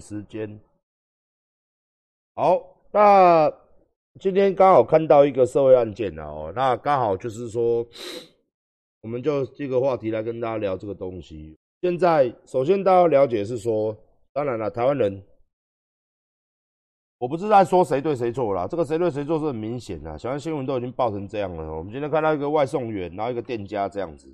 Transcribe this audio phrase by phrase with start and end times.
[0.00, 0.60] 时间。
[2.34, 2.60] 好，
[2.90, 3.52] 那
[4.20, 7.86] 今天刚好看到一个社会案件啊，哦，那刚好就是说，
[9.02, 11.56] 我们就这个话题来跟大家聊这个东西。
[11.82, 13.96] 现在首先大家了解是说，
[14.32, 15.22] 当然了，台湾人，
[17.18, 21.72] 我不是在说谁对谁错啦，这个谁对谁错是很明显的，小安新闻都已经报成这样了。
[21.72, 24.28] 我们今天看到一个外送员，然后一个店家这样子，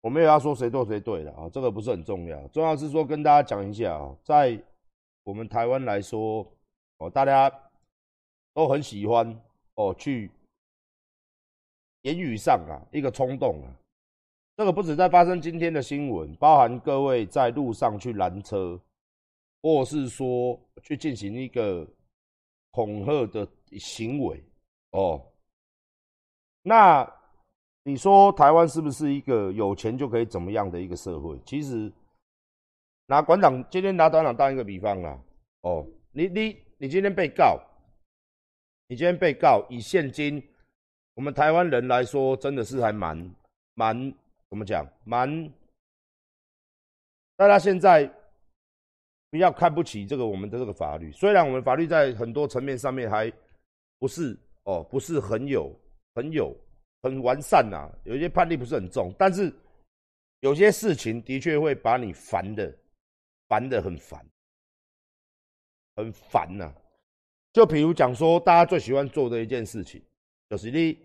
[0.00, 4.60] 我没有要说谁错谁对的啊，这个不是很重要，重要是说跟大家讲一下啊，在
[5.24, 6.46] 我们台湾来说。
[7.02, 7.50] 哦，大家
[8.52, 9.26] 都很喜欢
[9.76, 10.30] 哦，去
[12.02, 13.72] 言语上啊，一个冲动啊，
[14.54, 18.78] 这个不止在发生今天的新闻，包含各位在路上去拦车，
[19.62, 21.88] 或是说去进行一个
[22.70, 24.44] 恐吓的行为
[24.90, 25.24] 哦。
[26.60, 27.10] 那
[27.82, 31.38] 你说台湾是不是一个有钱就可以怎么样的一个社会？
[31.44, 31.92] 其实
[33.06, 35.18] 拿馆长今天拿馆长当一个比方啦，
[35.62, 36.56] 哦，你你。
[36.82, 37.60] 你今天被告，
[38.86, 40.42] 你今天被告，以现今
[41.12, 43.34] 我们台湾人来说，真的是还蛮
[43.74, 44.10] 蛮
[44.48, 44.88] 怎么讲？
[45.04, 45.52] 蛮
[47.36, 48.10] 大家现在
[49.28, 51.12] 比较看不起这个我们的这个法律。
[51.12, 53.30] 虽然我们法律在很多层面上面还
[53.98, 55.70] 不是哦，不是很有
[56.14, 56.56] 很有
[57.02, 59.52] 很完善呐，有一些判例不是很重，但是
[60.40, 62.76] 有些事情的确会把你烦的
[63.48, 64.24] 烦的很烦。
[65.96, 66.72] 很烦呐，
[67.52, 70.02] 就比如讲说，大家最喜欢做的一件事情，
[70.48, 70.96] 就是你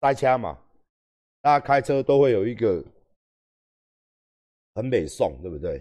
[0.00, 0.58] 塞车嘛，
[1.40, 2.84] 大家开车都会有一个
[4.74, 5.80] 很北宋，对不对？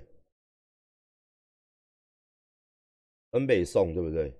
[3.31, 4.31] 很北宋，对不对？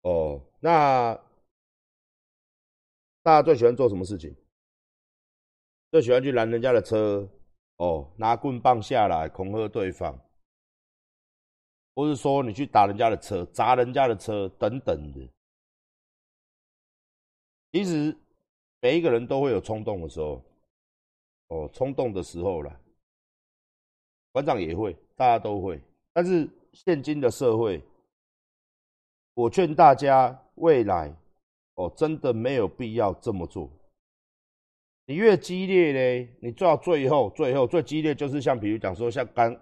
[0.00, 1.14] 哦，那
[3.22, 4.34] 大家最喜欢做什么事情？
[5.90, 7.28] 最喜欢去拦人家的车，
[7.76, 10.18] 哦，拿棍棒下来恐吓对方。
[11.94, 15.28] 或是说你去打人家的车、砸人家的车等等的，
[17.72, 18.16] 其实
[18.80, 20.42] 每一个人都会有冲动的时候，
[21.48, 22.80] 哦，冲动的时候了，
[24.32, 25.82] 馆长也会，大家都会。
[26.12, 27.82] 但是现今的社会，
[29.34, 31.14] 我劝大家未来，
[31.74, 33.70] 哦，真的没有必要这么做。
[35.06, 39.56] 你越激烈嘞，你做到最后，最后最激烈就是像比如讲说像刚。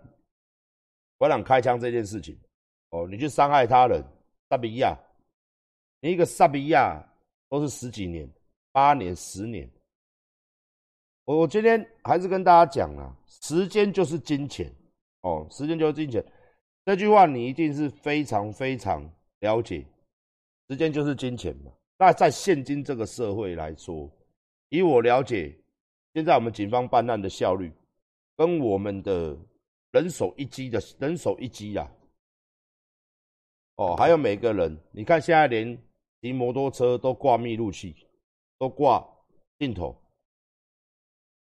[1.17, 2.39] 馆长开枪这件事情，
[2.91, 4.01] 哦，你去伤害他人，
[4.49, 4.97] 萨比亚，
[6.01, 7.05] 你一个萨比亚
[7.49, 8.31] 都是十几年、
[8.71, 9.69] 八年、十年。
[11.25, 14.73] 我我今天还是跟大家讲啊，时间就是金钱，
[15.23, 16.25] 哦，时间就是金钱，
[16.85, 19.03] 这句话你一定是非常非常
[19.41, 19.85] 了解，
[20.71, 21.73] 时间就是金钱嘛。
[21.99, 24.11] 那在现今这个社会来说，
[24.71, 25.55] 以我了解，
[26.15, 27.71] 现在我们警方办案的效率，
[28.37, 29.37] 跟我们的。
[29.91, 31.91] 人手一机的人手一机呀，
[33.77, 35.83] 哦，还有每个人，你看现在连
[36.21, 37.97] 骑摩托车都挂密录器，
[38.59, 39.03] 都挂
[39.59, 39.97] 镜头。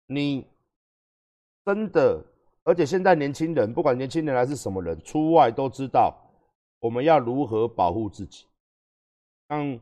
[0.07, 0.45] 你
[1.63, 2.21] 真的，
[2.63, 6.13] 而且现在年轻人，不管年轻人还是什么人，出外都知道
[6.81, 8.45] 我们要如何保护自己。
[9.47, 9.79] 像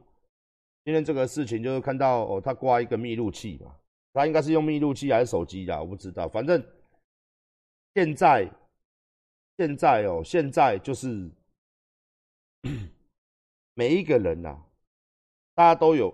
[0.86, 3.76] 今天这个事情，就是看到哦，他挂一个密录器嘛，
[4.14, 6.64] 他应该是用密录器还是手机的，我不知道，反正。
[7.96, 8.50] 现在，
[9.56, 11.30] 现在哦，现在就是
[13.76, 14.60] 每一个人呐，
[15.54, 16.12] 大家都有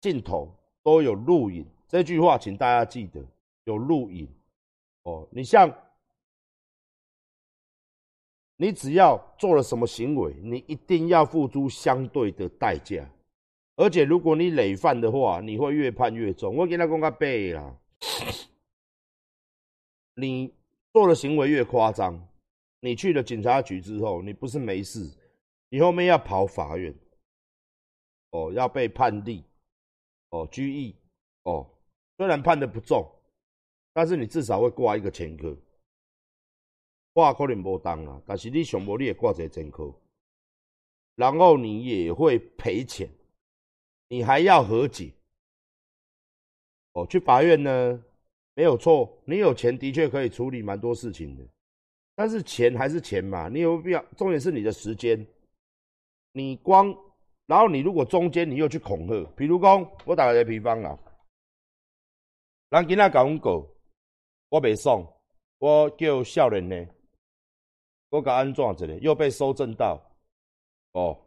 [0.00, 1.66] 镜头，都有录影。
[1.86, 3.22] 这句话，请大家记得，
[3.64, 4.26] 有录影
[5.02, 5.28] 哦。
[5.30, 5.70] 你像，
[8.56, 13.06] 你只要做了什么行为，你一定要付出相对的代价。
[13.76, 16.54] 而且，如果你累犯的话，你会越判越重。
[16.54, 17.76] 我跟他讲个背啦。
[20.16, 20.54] 你
[20.92, 22.28] 做的行为越夸张，
[22.78, 25.10] 你去了警察局之后，你不是没事，
[25.70, 26.94] 你后面要跑法院，
[28.30, 29.42] 哦，要被判例，
[30.28, 30.94] 哦，拘役，
[31.42, 31.68] 哦，
[32.16, 33.04] 虽然判的不重，
[33.92, 35.56] 但是你至少会挂一个前科，
[37.12, 39.92] 挂可能无当啊，但是你上无你也挂一个前科，
[41.16, 43.10] 然后你也会赔钱，
[44.14, 45.12] 你还要和解，
[46.92, 48.00] 哦，去法院呢？
[48.54, 51.44] 没有错，你有钱的确可以处理蛮多事情的，
[52.14, 54.00] 但是钱还是钱嘛，你有必要？
[54.16, 55.26] 重点是你的时间，
[56.30, 56.96] 你光，
[57.46, 60.96] 然后你如果中间你又去恐吓，比如讲，我打个比方啊，
[62.68, 63.66] 人今仔搞阮告，
[64.48, 65.04] 我未送，
[65.58, 66.86] 我叫少年呢，
[68.10, 70.00] 我甲安怎一个，又被收证到，
[70.92, 71.20] 哦，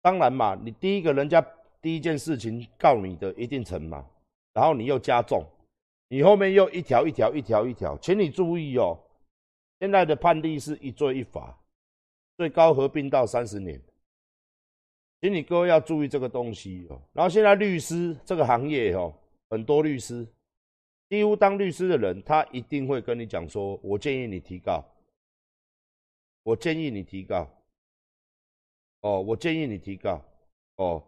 [0.00, 1.44] 当然嘛，你第一个人家
[1.86, 4.04] 第一件事情告你的一定成嘛，
[4.52, 5.46] 然后你又加重。
[6.08, 8.98] 你后面又一条一条一条一条，请你注意哦。
[9.78, 11.56] 现在的判例是一罪一罚，
[12.38, 13.80] 最高合并到三十年。
[15.20, 17.00] 请你各位要注意这个东西哦。
[17.12, 19.14] 然后现在律师这个行业哦，
[19.48, 20.26] 很多律师，
[21.08, 24.84] 几乎当律师的人，他一定会跟你讲说：“我建议你提告，
[26.42, 27.48] 我建议你提告，
[29.02, 30.20] 哦，我建议你提告，
[30.78, 31.00] 哦。”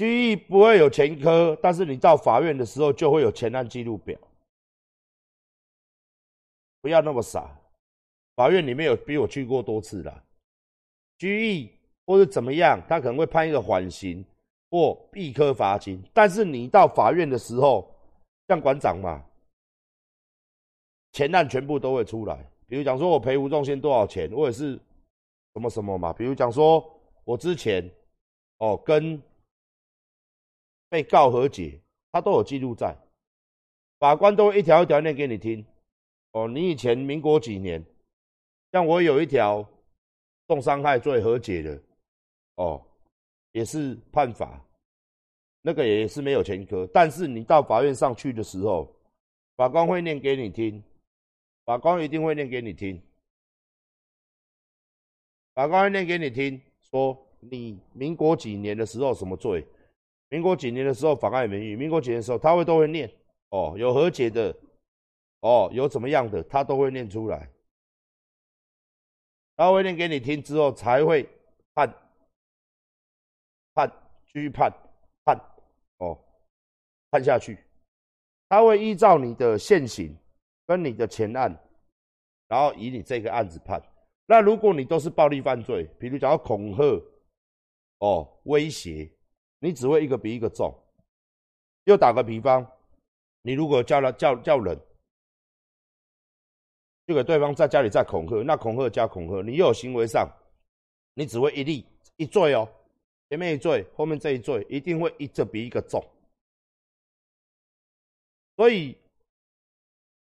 [0.00, 4.18] 拘役不会有前科，但是你到法院的时候就会有前案记录表。
[6.80, 7.54] 不要那么傻，
[8.34, 10.24] 法院里面有比我去过多次了
[11.18, 11.70] 拘役。
[12.06, 14.24] 或者怎么样，他可能会判一个缓刑
[14.70, 16.02] 或一科罚金。
[16.14, 17.88] 但是你到法院的时候，
[18.48, 19.22] 像馆长嘛，
[21.12, 22.50] 前案全部都会出来。
[22.66, 24.72] 比如讲说，我赔吴仲宪多少钱，或者是
[25.52, 26.10] 什么什么嘛。
[26.12, 26.84] 比如讲说，
[27.22, 27.88] 我之前
[28.56, 29.22] 哦跟
[30.90, 31.80] 被告和解，
[32.12, 32.94] 他都有记录在，
[33.98, 35.64] 法官都一条一条念给你听。
[36.32, 37.82] 哦，你以前民国几年，
[38.72, 39.66] 像我有一条
[40.46, 41.80] 重伤害罪和解的。
[42.56, 42.84] 哦，
[43.52, 44.62] 也是判罚，
[45.62, 48.94] 那个也是没有前科，但是你到法院上去的时候，
[49.56, 50.82] 法官会念给你听，
[51.64, 53.00] 法官一定会念给你听，
[55.54, 59.66] 法官会念给你听，说你民国几年的时候什么罪，
[60.30, 63.08] 民国几年的时候妨碍名誉，民国几年的时候他会都会念，
[63.50, 64.56] 哦，有和解的，
[65.40, 67.48] 哦，有怎么样的，他都会念出来，
[69.56, 71.28] 他会念给你听之后才会
[71.74, 71.94] 判。
[73.72, 73.88] 判，
[74.26, 74.68] 拘判，
[75.24, 75.40] 判，
[75.98, 76.18] 哦，
[77.08, 77.56] 判下去，
[78.48, 80.14] 他会依照你的现行
[80.66, 81.56] 跟你的前案，
[82.48, 83.80] 然后以你这个案子判。
[84.26, 87.00] 那如果你都是暴力犯罪，比如讲到恐吓，
[87.98, 89.08] 哦，威胁，
[89.60, 90.76] 你只会一个比一个重。
[91.84, 92.66] 又打个比方，
[93.42, 94.78] 你如果叫了叫叫人，
[97.06, 100.28] 就给对方在家里再恐吓，那恐吓加恐吓，你又有行为上，
[101.14, 101.86] 你只会一例
[102.16, 102.68] 一罪哦。
[103.28, 106.04] 前面一罪，后面这一罪一定会一个比一个重，
[108.56, 108.96] 所以，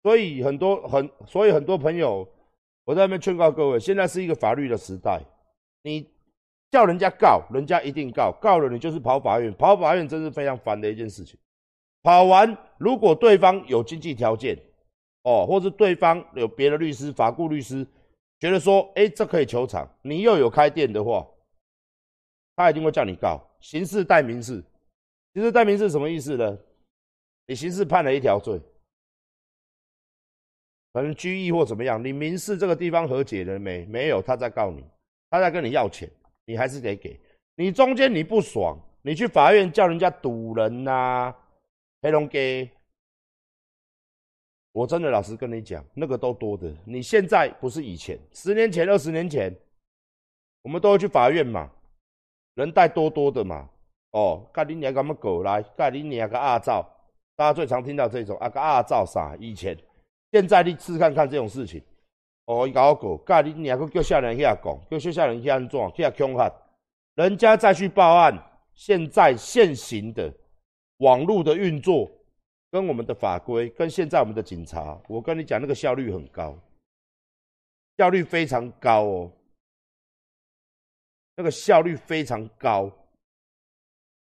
[0.03, 2.29] 所以很多很，所以很多朋友，
[2.83, 5.23] 我在那边劝告各位，现在是一个法律的时代，
[5.83, 6.11] 你
[6.71, 11.39] 叫人家告，人家一定告，告了你就是跑法院，跑法院真是非常烦的一件事情。
[12.03, 14.59] 跑完，如果对方有经济条件，
[15.23, 17.87] 哦，或是对方有别的律师、法顾律师，
[18.39, 21.27] 觉得说，哎，这可以求偿，你又有开店的话。
[22.57, 24.63] 他一定会叫你告，刑事代民事。
[25.33, 26.59] 刑事代民事什么意思呢？
[27.47, 28.61] 你刑事判了一条罪，
[30.93, 33.87] 可能拘役或怎么样，你民事这个地方和解了没？
[33.87, 34.85] 没有，他在告你，
[35.31, 36.11] 他在跟你要钱，
[36.49, 37.21] 你还是得给。
[37.57, 41.35] 你中间你不爽，你去法院叫人家堵人呐，
[42.01, 42.69] 黑龙给。
[44.73, 46.75] 我真的老实跟你讲，那个都多的。
[46.87, 49.55] 你现在不是以前，十年前、二十年前，
[50.63, 51.71] 我们都会去法院嘛。
[52.55, 53.69] 人带多多的嘛，
[54.13, 56.83] 哦，盖你娘个么狗来，盖你娘个阿照，
[57.37, 59.37] 大家最常听到这种啊个阿照啥？
[59.39, 59.77] 以前，
[60.33, 61.83] 现在你试看看这种事情，
[62.49, 64.59] 哦，一搞狗，盖你娘个叫下人去讲，
[64.91, 66.51] 叫下人去安怎，去恐吓，
[67.15, 68.43] 人家再去报案。
[68.73, 70.33] 现在现行的
[70.99, 72.11] 网络的运作，
[72.71, 76.57] 跟我们的法规，跟现在我们的警察，我跟你讲，那个效率很高，
[77.99, 79.33] 效率非常高哦。
[81.37, 82.91] 那个效率非常高。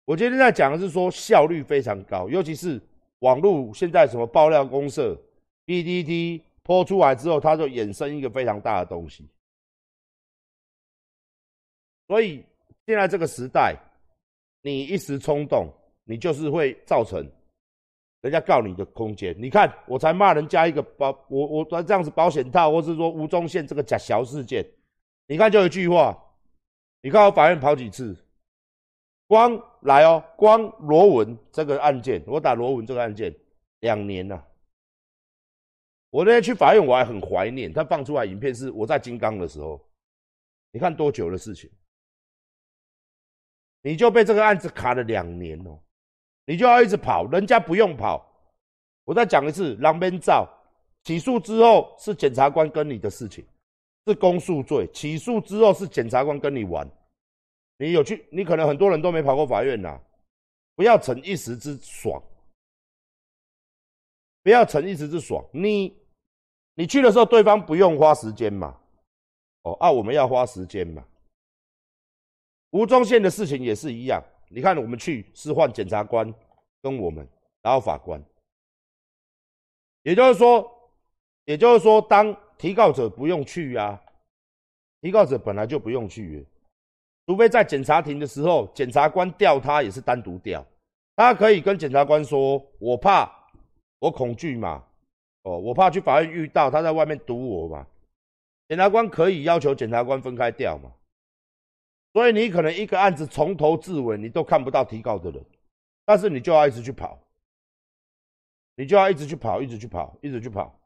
[0.03, 2.81] 我今天在讲的是说效率非常高，尤其是
[3.19, 5.17] 网络现在什么爆料公社、
[5.65, 9.27] BDT 播出来之后，它就衍生一个非常大的东西。
[12.07, 12.45] 所以
[12.85, 13.75] 现在这个时代，
[14.61, 15.67] 你一时冲动，
[16.03, 17.25] 你就是会造成
[18.21, 19.35] 人家告你的空间。
[19.39, 24.65] 你看，我才骂人家一个保，我我这样子保险套，或是说吴宗宪这个假小事件，
[25.27, 26.15] 你看就一句话。
[27.01, 28.17] 你看我法院跑几次，
[29.27, 33.33] 光来哦，光罗文这个案件，我打罗文这个案件
[33.81, 34.46] 两年了。
[36.09, 39.79] 我那天去法院，我还很怀念他放出来影片，是我在金刚的时候。
[40.71, 41.69] 你看多久的事情，
[43.81, 45.79] 你就被这个案子卡了两年哦，
[46.45, 48.25] 你就要一直跑，人家不用跑。
[49.05, 50.47] 我再讲一次，狼边照
[51.03, 53.45] 起诉之后是检察官跟你的事情。
[54.05, 56.89] 是公诉罪，起诉之后是检察官跟你玩，
[57.77, 58.25] 你有去？
[58.31, 59.99] 你可能很多人都没跑过法院呐，
[60.75, 62.23] 不要逞一时之爽，
[64.47, 65.45] 不要逞一时之爽。
[65.51, 65.93] 你
[66.73, 68.79] 你去的时候，对方不用花时间嘛？
[69.63, 71.03] 哦啊，我们要花时间嘛？
[72.69, 76.33] 吴宗宪的事情也是一样，你看我们去是换检察官
[76.81, 77.27] 跟我们，
[77.61, 78.23] 然后法官，
[80.03, 80.65] 也就是说，
[81.43, 82.33] 也就是说当。
[82.57, 84.01] 提告者不用去啊，
[85.01, 86.43] 提告者本来就不用去，
[87.27, 90.65] 除非在检察庭的时候，检察官调他也是单独调，
[91.17, 93.31] 他可以跟检察官说：“我怕，
[93.99, 94.85] 我恐惧嘛，
[95.43, 97.87] 哦，我怕去法院遇到他在外面堵我嘛。”
[98.67, 100.93] 检察官可以要求检察官分开调嘛？
[102.13, 105.45] 所以你可能一个案子从头至尾你都看不到提告的人，
[106.03, 107.17] 但是你就要一直去跑，
[108.75, 110.77] 你就要一直去跑，一直去跑，一直去跑。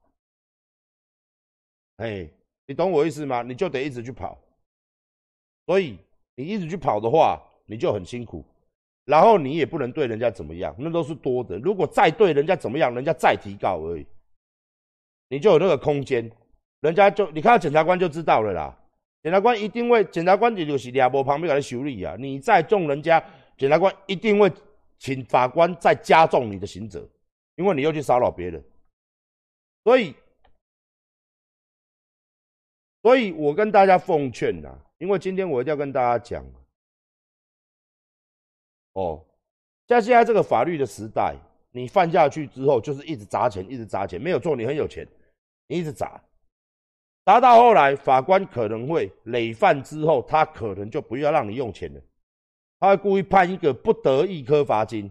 [1.98, 2.30] 哎，
[2.68, 3.42] 你懂我意思吗？
[3.42, 4.38] 你就得一直去跑。
[5.66, 5.98] 所以
[6.36, 8.46] 你一直去跑的话，你就很辛苦，
[9.12, 11.58] 然后你也不能对人家怎么样，那都是多的。
[11.58, 14.08] 如果再对人家怎么样，人家再提告而已，
[15.28, 16.32] 你就有那个空间。
[16.80, 18.74] 人家就你看到检察官就知道了啦，
[19.22, 22.16] 检察官一定会，检察官也就是两波旁边给他修理啊。
[22.18, 23.22] 你再重人家，
[23.58, 24.50] 检察官一定会
[24.98, 27.06] 请法官再加重你的刑责，
[27.58, 28.64] 因为你又去骚扰别人。
[29.84, 30.16] 所以，
[33.02, 36.46] 所以我跟大家奉劝呐，因为今天我一定要跟大家讲，
[38.94, 39.26] 哦，
[39.88, 41.36] 在现在这个法律的时代，
[41.72, 45.08] 你犯下去之后就是一直砸钱，一直砸钱，没有错，你很有钱，
[45.68, 46.22] 你一直砸。
[47.24, 52.02] 砸到后来，法官可能会累犯之后，他可能就不要让你用钱了，
[52.80, 55.10] 他会故意判一个不得一颗罚金，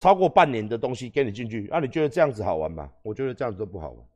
[0.00, 1.68] 超过半年的东西给你进去。
[1.70, 2.90] 那你觉得这样子好玩吗？
[3.02, 4.06] 我觉得这样子都不好玩。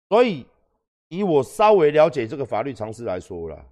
[0.07, 0.45] 所以，
[1.11, 3.65] 以我稍微了解这个法律常识来说啦，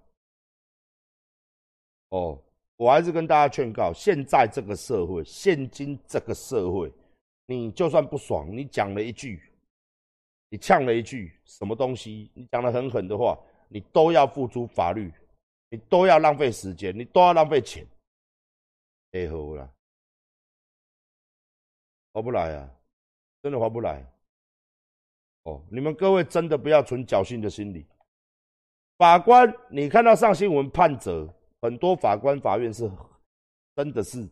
[2.09, 2.39] 哦。
[2.79, 6.89] 我还是跟大家劝告：现在这个社会，现今这个社会，
[7.45, 9.51] 你就算不爽，你讲了一句，
[10.47, 15.11] 你呛了一句什么东西，你讲的很狠的话，你都要付出法律，
[15.69, 17.85] 你都要浪费时间，你都要浪费钱，
[19.11, 19.69] 哎，好了，
[22.13, 22.71] 划不来啊，
[23.43, 24.09] 真的划不来。
[25.49, 27.85] 哦，你们各位真的不要存侥幸的心理。
[28.97, 31.27] 法官，你看到上新闻判责。
[31.61, 32.89] 很多法官、法院是
[33.75, 34.25] 真的是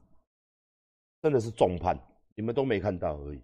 [1.21, 1.99] 真的是重判，
[2.35, 3.41] 你们都没看到而已。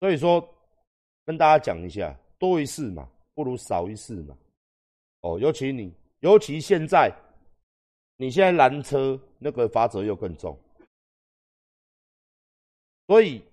[0.00, 0.46] 所以说，
[1.24, 4.36] 跟大家讲一下，多一事嘛，不如少一事嘛。
[5.22, 7.10] 哦，尤其你，尤其现在，
[8.16, 10.58] 你现在拦车那个罚则又更重。
[13.10, 13.44] 所以，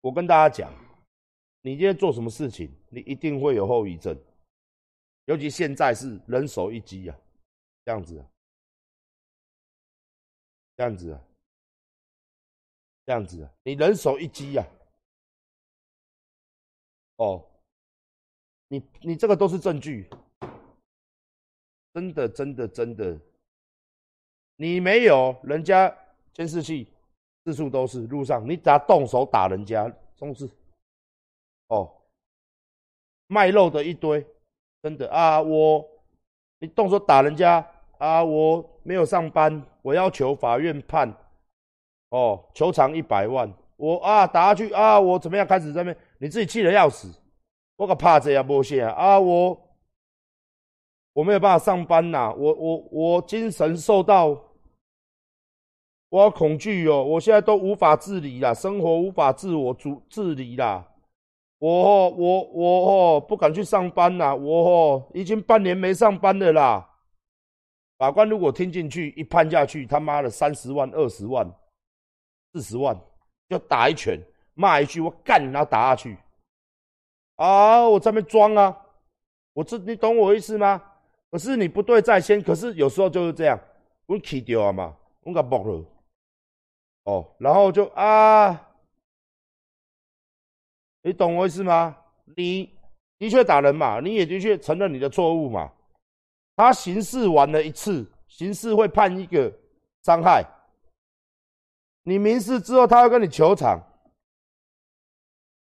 [0.00, 0.74] 我跟大家讲。
[1.60, 4.20] 你今天做什么事情，你一定会有后遗症，
[5.26, 7.16] 尤其现在是人手一机啊，
[7.84, 8.26] 这样子，啊
[10.76, 11.24] 这样子，啊
[13.06, 14.66] 这样子，啊你人手一机呀，
[17.18, 17.48] 哦，
[18.66, 20.10] 你你这个都是证据，
[21.94, 23.16] 真的真的真的，
[24.56, 25.96] 你没有人家
[26.32, 26.88] 监视器，
[27.44, 30.48] 四处都是路上，你只要动手打人家，都是。
[31.68, 31.90] 哦，
[33.26, 34.24] 卖肉的一堆，
[34.82, 35.40] 真的啊！
[35.40, 35.84] 我
[36.58, 37.66] 你动手打人家
[37.98, 38.22] 啊！
[38.22, 41.12] 我没有上班，我要求法院判，
[42.10, 43.52] 哦，求偿一百万。
[43.76, 45.00] 我啊打下去啊！
[45.00, 45.46] 我怎么样？
[45.46, 47.12] 开始这边你自己气得要死，
[47.76, 49.18] 我可怕这样剥削啊！
[49.18, 49.58] 我
[51.14, 52.32] 我没有办法上班呐！
[52.36, 54.40] 我我我精神受到，
[56.12, 57.02] 我好恐惧哦！
[57.02, 60.86] 我现在都无法自理啦，生活无法自我主自理啦。
[61.58, 64.34] 我我我哦不敢去上班呐！
[64.36, 66.86] 我哦已经半年没上班了啦。
[67.96, 71.50] 法官如果听进去，一判下去，他妈的三十万、二十万、
[72.52, 72.94] 四十万，
[73.48, 74.20] 就打一拳，
[74.52, 76.18] 骂一句，我干，然后打下去。
[77.36, 78.76] 啊，我在那边装啊，
[79.54, 80.82] 我这你懂我意思吗？
[81.30, 83.58] 可是你不对在先，可是有时候就是这样，
[84.04, 85.82] 我气掉啊嘛，我给爆了。
[87.04, 88.68] 哦，然后就啊。
[91.04, 91.96] 你懂我意思吗？
[92.36, 92.72] 你
[93.18, 95.72] 的确打人嘛，你也的确承认你的错误嘛。
[96.54, 99.52] 他刑事完了一次，刑事会判一个
[100.04, 100.44] 伤害。
[102.04, 103.80] 你民事之后，他要跟你求偿。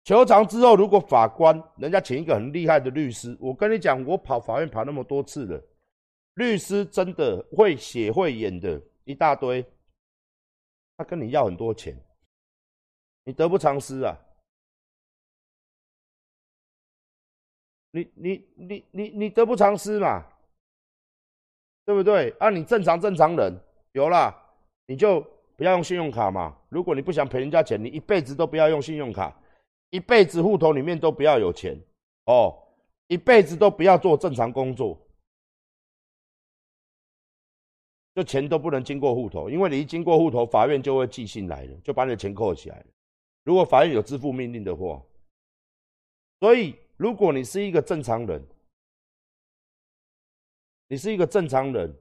[0.04, 5.62] 求偿之后，如果法官人家请一个很厉害的律师，我跟你讲，我跑法院跑那么多次了，
[6.34, 9.64] 律师真的会写会演的一大堆。
[10.98, 11.96] 他跟你要很多钱，
[13.24, 14.18] 你得不偿失啊。
[17.92, 20.26] 你你你你你得不偿失嘛，
[21.86, 22.32] 对不对？
[22.40, 23.54] 啊，你正常正常人
[23.94, 24.36] 有啦，
[24.88, 25.22] 你就
[25.56, 26.56] 不要用信用卡嘛。
[26.70, 29.40] 如果你不想赔人家钱，你一辈子都不要用信用卡，
[29.92, 31.80] 一辈子户头里面都不要有钱
[32.26, 32.58] 哦，
[33.08, 35.00] 一辈子都不要做正常工作。
[38.18, 42.86] 就钱都不能经过户头，因为你一经过户头，法院就会寄信来了，就把你的钱扣起来了。
[43.44, 45.00] 如果法院有支付命令的话，
[46.40, 48.44] 所以如果你是一个正常人，
[50.88, 51.96] 你是一个正常人，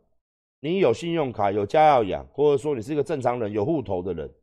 [0.61, 4.35] 你有信用卡、有家要养，或者说你是一个正常人、有户头的人，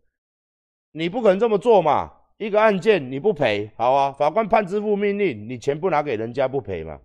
[0.91, 2.15] 你不可能这么做嘛？
[2.37, 7.01] 一个案件你不赔，好啊，法官判支付命令，你钱不拿给人家不赔嘛？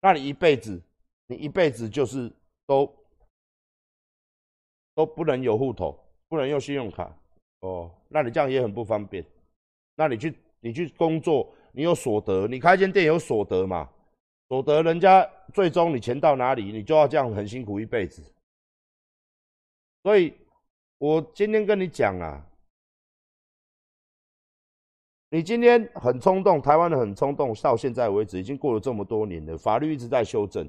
[0.00, 0.82] 那你一辈子，
[1.28, 2.28] 你一辈子就是
[2.66, 2.92] 都。
[4.94, 7.14] 都不能有户头，不能用信用卡
[7.60, 9.24] 哦，那你这样也很不方便。
[9.94, 13.88] 那你去你去工作，你有所得，你开间店有所得嘛？
[14.48, 18.22] 所得人家最终你钱到哪里，你就要这样很辛苦一辈子。
[20.02, 20.34] 所以，
[20.98, 22.44] 我今天跟你讲啊，
[25.30, 30.68] 你今天很冲动，台湾的很冲动，到现在为止已经过了这么多年了，法律一直在修正。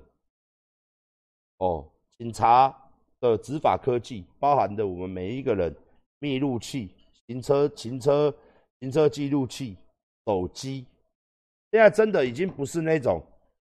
[1.57, 2.82] 哦，警察。
[3.31, 5.73] 的执法科技包含的我们每一个人
[6.19, 6.89] 密录器、
[7.27, 8.33] 行车、行车、
[8.81, 9.77] 行车记录器、
[10.25, 10.85] 手机，
[11.71, 13.23] 现在真的已经不是那种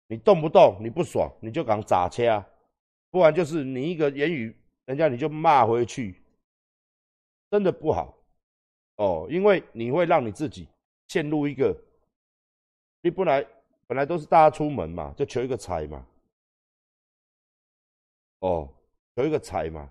[0.09, 2.45] 你动不动你不爽你就敢砸车啊，
[3.11, 4.53] 不然就是你一个言语，
[4.87, 6.21] 人家你就骂回去，
[7.49, 8.19] 真的不好
[8.97, 10.67] 哦，因为你会让你自己
[11.07, 11.77] 陷入一个，
[13.01, 13.47] 你本来
[13.87, 16.05] 本来都是大家出门嘛，就求一个财嘛，
[18.41, 18.69] 哦。
[19.17, 19.91] 有一个财嘛，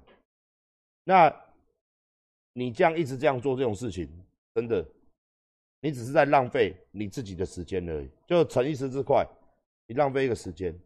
[1.03, 1.33] 那
[2.53, 4.07] 你这样一直这样做这种事情，
[4.53, 4.85] 真的，
[5.79, 8.09] 你只是在浪费你自己的时间而已。
[8.27, 9.27] 就逞一时之快，
[9.87, 10.77] 你浪费一个时间。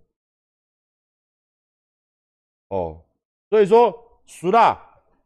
[2.69, 3.03] 哦，
[3.49, 4.77] 所以说输啦，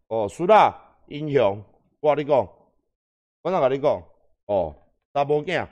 [0.07, 1.63] 哦输啦，英雄，
[1.99, 2.47] 我跟你讲，
[3.41, 4.03] 我哪跟你讲，
[4.45, 4.75] 哦，
[5.13, 5.67] 查某囝，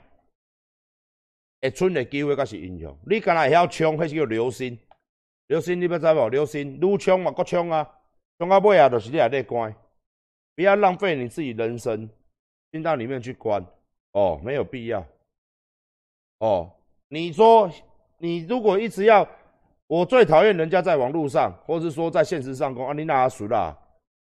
[1.60, 2.96] 会存的机会才是英雄。
[3.04, 4.78] 你敢若会晓冲，迄是叫流星。
[5.52, 6.28] 刘星，你要知无？
[6.30, 7.86] 刘星，愈冲嘛，国冲啊！
[8.38, 9.74] 冲到尾啊，就是你内底关，
[10.56, 12.08] 不要浪费你自己人生
[12.70, 13.62] 进到里面去关
[14.12, 15.06] 哦，没有必要
[16.38, 16.72] 哦。
[17.08, 17.70] 你说，
[18.16, 19.28] 你如果一直要，
[19.88, 23.76] 我最讨厌人家在网络上，或是说在现实上讲啊，你哪输啦？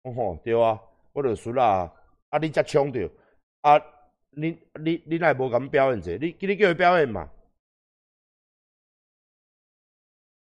[0.04, 0.80] 哦吼，对啊，
[1.12, 1.92] 我就输啦。
[2.30, 3.10] 啊，你才冲着
[3.62, 3.76] 啊，
[4.30, 7.28] 你你你奈无敢表演者，你你叫伊表演嘛？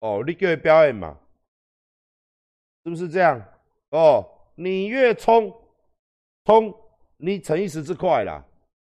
[0.01, 1.17] 哦，你叫他表演嘛，
[2.85, 3.43] 是不是这样？
[3.91, 5.53] 哦，你越冲
[6.45, 6.73] 冲，
[7.17, 8.45] 你逞一时之快啦。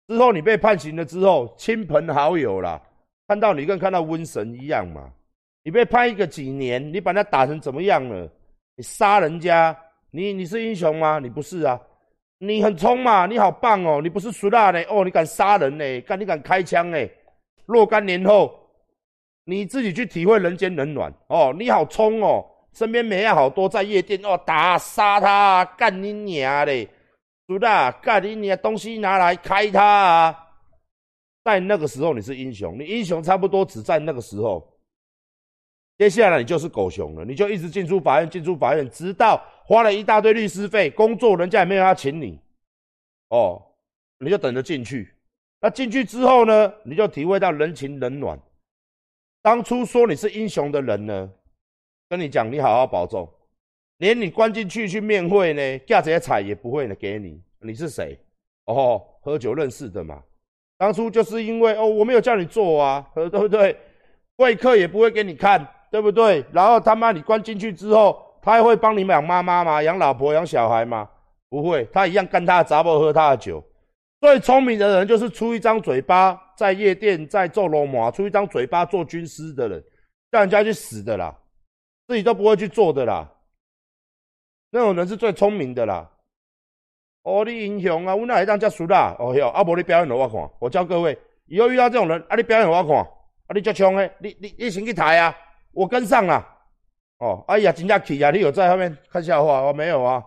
[0.07, 2.79] 之后你被判刑了之后，亲朋好友啦，
[3.27, 5.11] 看到你跟看到瘟神一样嘛。
[5.63, 8.31] 你被判一个几年，你把他打成怎么样了？
[8.75, 9.75] 你杀人家，
[10.11, 11.17] 你你是英雄吗？
[11.17, 11.79] 你不是啊，
[12.37, 14.79] 你很冲嘛，你好棒哦，你不是苏大呢？
[14.89, 16.01] 哦，你敢杀人呢？
[16.01, 16.97] 敢你敢开枪呢？
[17.65, 18.57] 若干年后。
[19.49, 21.51] 你自己去体会人间冷暖哦！
[21.57, 26.87] 你好冲哦，身边美亚好多在夜店哦，打杀他，干你娘嘞！
[27.47, 30.47] 是的，干你娘东西拿来开他啊！
[31.43, 34.71] 在那个时候你是英雄，你英雄差不多只在那个时候。
[35.97, 42.39] 接下来你就是狗熊了，你就一直进出法院，进出法院，直到花了一大堆律师费，工作人家也没有要请你
[43.29, 43.59] 哦，
[44.19, 45.11] 你就等着进去。
[45.59, 48.39] 那进去之后呢，你就体会到人情冷暖。
[49.41, 51.29] 当初说你是英雄的人呢，
[52.09, 53.27] 跟你讲，你好好保重，
[53.99, 57.41] 连你关进去去面会呢，价这些彩也不会呢给你。
[57.61, 58.19] 你是谁？
[58.65, 60.21] 哦，喝酒认识的嘛。
[60.77, 63.75] 当初就是因为哦，我没有叫你做啊，对不对？
[64.37, 66.43] 会客也不会给你看，对不对？
[66.51, 69.81] 然后他妈你关进去之后，他还会帮你养妈妈吗？
[69.81, 71.09] 养老婆、养小孩吗？
[71.49, 73.63] 不会，他一样干他的杂货，喝他的酒。
[74.21, 76.39] 最聪明的人就是出一张嘴巴。
[76.59, 79.81] 在夜店在做罗马，出一张嘴巴做军师的人，
[80.29, 81.33] 叫人家去死的啦，
[82.05, 83.31] 自己都不会去做的啦。
[84.69, 86.11] 那种人是最聪明的啦。
[87.23, 89.15] 哦，你英雄啊，我哪会当叫输啦？
[89.19, 95.33] 哦哟，阿伯你表演给我看，我教各位，以后遇到这种人，啊你表演给我看，啊你足冲诶，你你你先去抬啊，
[95.71, 96.45] 我跟上啦。
[97.19, 99.61] 哦，哎呀，真正气啊，你有在后面看笑话？
[99.61, 100.21] 我没有啊。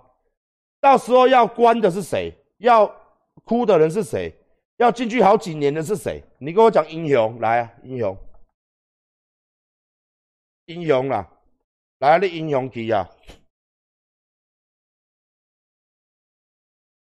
[0.81, 2.33] 到时候要关的是谁？
[2.57, 2.91] 要
[3.45, 4.35] 哭的人是谁？
[4.83, 6.21] 要进去好几年的是谁？
[6.39, 8.19] 你跟我讲英雄来啊，英雄，
[10.65, 11.31] 英雄啦，
[11.99, 13.09] 来你英雄去啊，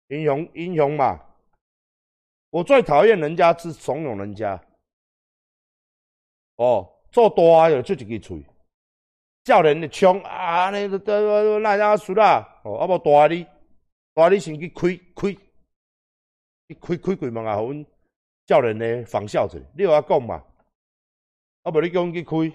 [0.07, 1.19] 英雄英雄嘛，
[2.51, 4.63] 我最讨厌人家是怂恿人家，
[6.55, 8.41] 哦，做大就一个嘴，
[9.43, 13.45] 叫人的冲啊，那那那那家输啦，哦，阿无大你，
[14.13, 15.37] 大你先去开开。
[16.67, 17.85] 你开开柜门啊，阮
[18.45, 20.43] 叫人呢仿效者，你有阿讲嘛？
[21.63, 22.53] 啊，无你叫阮去开，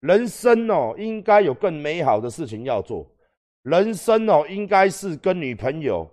[0.00, 3.06] 人生哦，应该有更美好的事情要做。
[3.62, 6.10] 人生哦，应该是跟女朋友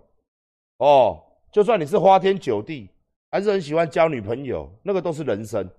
[0.80, 2.89] 哦，就算你是花天酒地，
[3.32, 5.69] 还是很喜欢交女朋友，那个都是人生。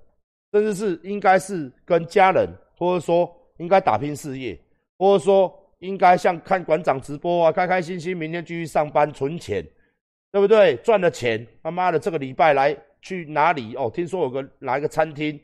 [0.51, 4.59] 甚至是应该是跟家人，或者说应该打拼事业，
[4.97, 9.63] 或者说应该像看馆长直播啊，开开心心，明天继续上班存钱，
[10.31, 10.77] 对不对？
[10.79, 13.91] 赚了钱，他妈的这个礼拜来去哪里哦？
[13.93, 15.41] 听说有个哪一个餐厅，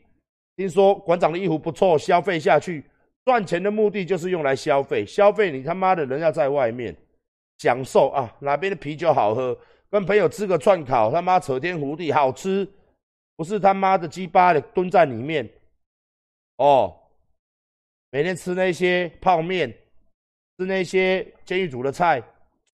[0.55, 2.83] 听说馆长的衣服不错，消费下去。
[3.25, 6.95] 赚钱的目的就是用来消费，消费你他妈的人要在外面
[7.57, 9.57] 享受啊，哪边的啤酒好喝，
[9.89, 12.67] 跟朋友吃个串烤，他妈扯天胡地好吃，
[13.35, 15.49] 不是他妈的鸡巴的蹲在里面
[16.57, 16.95] 哦，
[18.11, 19.71] 每天吃那些泡面，
[20.59, 22.21] 吃那些监狱煮的菜，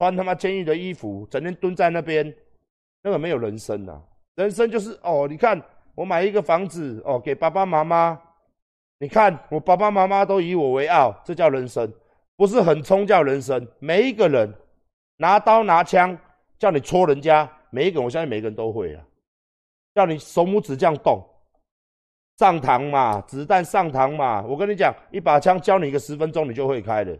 [0.02, 2.36] 穿他妈监狱的衣服，整天蹲在那边，
[3.04, 4.02] 那个没有人生呐，
[4.34, 5.62] 人生就是哦，你看
[5.94, 8.20] 我买一个房子哦，给爸爸妈妈。
[8.98, 11.88] 你看，我爸爸妈妈都以我为傲，这叫人生，
[12.36, 13.68] 不是很冲叫人生。
[13.78, 14.52] 每一个人
[15.18, 16.18] 拿刀拿枪
[16.58, 19.06] 叫你戳人家，每一个我相信每个人都会啊，
[19.94, 21.24] 叫你手拇指这样动，
[22.40, 24.42] 上膛嘛，子弹上膛嘛。
[24.42, 27.16] 我跟你讲，一把枪教你一个十分钟，你就会开的，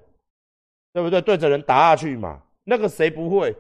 [0.94, 1.22] 对不对？
[1.22, 2.42] 对着人打下去嘛，
[2.72, 3.54] 那个谁不会？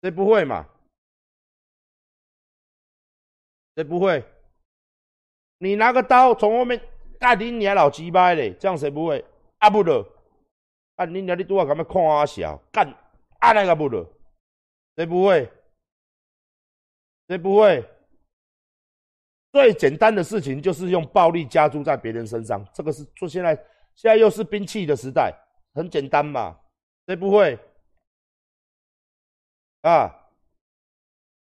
[0.00, 0.66] 谁不会嘛？
[3.74, 4.24] 谁不会？
[5.58, 6.80] 你拿个刀从后面
[7.18, 9.22] 干你娘老鸡巴嘞，这样谁不会？
[9.58, 10.02] 啊不的，
[10.94, 12.88] 啊你娘你多少干嘛看啊小干
[13.40, 14.06] 啊那个不的，
[14.96, 15.46] 谁不会？
[17.28, 17.86] 谁不会？
[19.52, 23.54] 最简单的事情就是用暴力加注在别人身上，这个是说现在
[23.94, 25.30] 现在又是兵器的时代，
[25.74, 26.58] 很简单嘛，
[27.10, 27.58] 谁不会？
[29.80, 30.08] 啊，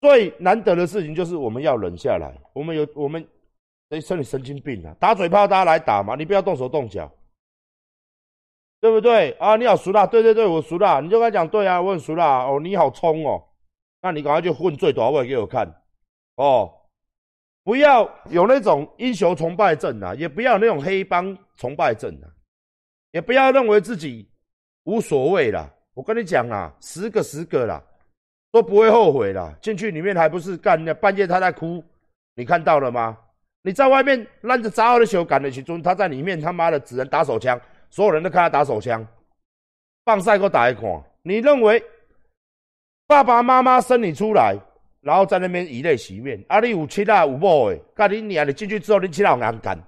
[0.01, 3.25] 最难得的事情就是我们要忍下来，我们有我们。
[3.89, 4.97] 谁说你神经病啊？
[4.99, 6.17] 打嘴炮，大家来打嘛！
[6.17, 7.09] 你不要动手动脚，
[8.81, 9.55] 对不对啊？
[9.55, 10.99] 你好熟啦，对对对，我熟啦。
[10.99, 12.45] 你就跟他讲，对啊，我很熟啦。
[12.45, 13.51] 哦，你好冲哦，
[14.01, 15.73] 那你赶快就混最短位给我看
[16.35, 16.75] 哦！
[17.63, 22.27] 不要有那种英雄崇拜症啊，也不要那种黑帮崇拜症啊，
[23.13, 24.29] 也不要认为自己
[24.85, 25.69] 无所谓啦。
[25.95, 27.83] 我跟你讲啊，十个十个啦，
[28.51, 29.55] 都不会后悔啦。
[29.61, 31.85] 进去里面还不是干的，半夜他在哭，
[32.35, 33.19] 你看到了吗？
[33.63, 39.07] 你在外面拉着杂号的球赶的去中，他在里面他妈的只能打手枪，所有人都看他打手枪，
[40.05, 40.83] 放赛给我打一看。
[41.23, 41.81] 你认为
[43.07, 44.57] 爸爸妈妈生你出来，
[45.01, 46.43] 然后在那边以泪洗面？
[46.49, 48.49] 啊，你有妻啊有某诶，干你娘！
[48.49, 49.79] 你进去之后，你妻老难干，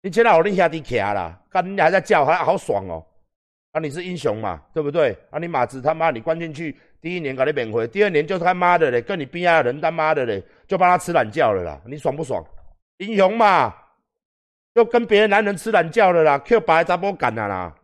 [0.00, 3.04] 你妻老你兄弟徛啦，干你还在叫，还好爽哦。
[3.76, 5.14] 啊，你是英雄嘛，对不对？
[5.30, 12.42] 啊，你马子他妈你关进去，第一年搞你免回，第二年就他妈的嘞，跟你边上的人他妈的嘞，就帮他吃懒觉了啦，你爽不爽？
[12.96, 13.76] 英雄嘛，
[14.74, 17.78] 就跟别的男人吃懒觉了啦，Q 白咋不干了啦。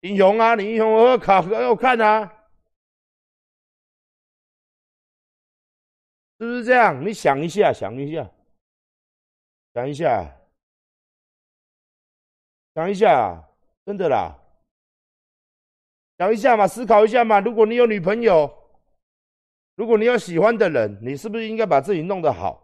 [0.00, 2.24] 英雄啊，你英雄我靠，给我看啊，
[6.40, 7.06] 是不是这样？
[7.06, 8.28] 你想一下，想一下，
[9.74, 10.36] 想一下，
[12.74, 13.48] 想一下，
[13.86, 14.41] 真的啦，
[16.22, 17.40] 想一下嘛，思考一下嘛。
[17.40, 18.48] 如果你有女朋友，
[19.74, 22.62] 如果你有喜欢的人，你是不是应该把自己弄得好？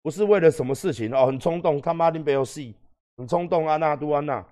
[0.00, 2.74] 不是为了什么事情哦，很冲动，他妈的没有戏，
[3.18, 4.42] 很冲动，安娜都安娜，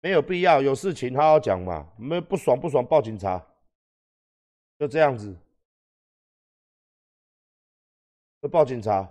[0.00, 3.44] 没有必要，有事情好好讲嘛，没不爽不爽报警察，
[4.78, 5.36] 就这样子，
[8.40, 9.06] 就报警察，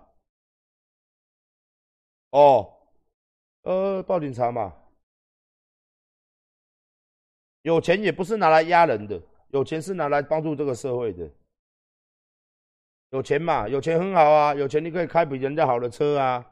[2.31, 2.73] 哦，
[3.61, 4.75] 呃，报警察嘛，
[7.65, 11.27] 有钱也不是拿来压人的，有钱是拿来帮助这个社会的。
[13.09, 13.67] 有钱嘛？
[13.67, 14.53] 有钱很好啊！
[14.53, 16.45] 有钱你可以开比人家好的车啊！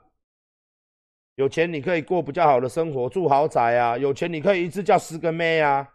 [1.36, 3.96] 有钱你可以过比较好的生活，住豪宅啊！
[3.96, 5.88] 有钱你可以一次叫十个妹啊！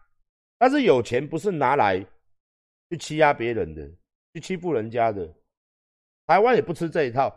[0.57, 1.99] 但是有钱不是拿来
[2.89, 3.91] 去欺压别人的，
[4.35, 5.29] 去欺负人家的。
[6.27, 7.29] 台湾也不吃这一套，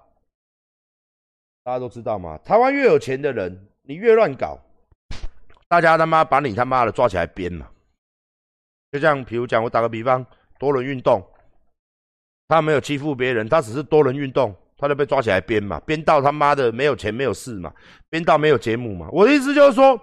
[1.64, 2.38] 大家都知道嘛。
[2.40, 4.60] 台湾越有钱的人，你越乱搞，
[5.72, 7.66] 大家他妈把你他妈的抓起来编嘛！
[8.92, 10.26] 就像比如讲，我打个比方，
[10.60, 11.26] 多人运动。
[12.50, 17.74] 他没有欺负别人，他只是多人运动，他就被抓起来编嘛，编到他妈的没有钱没有事嘛，
[18.10, 19.08] 编到没有节目嘛。
[19.14, 19.98] 我的意思就是说，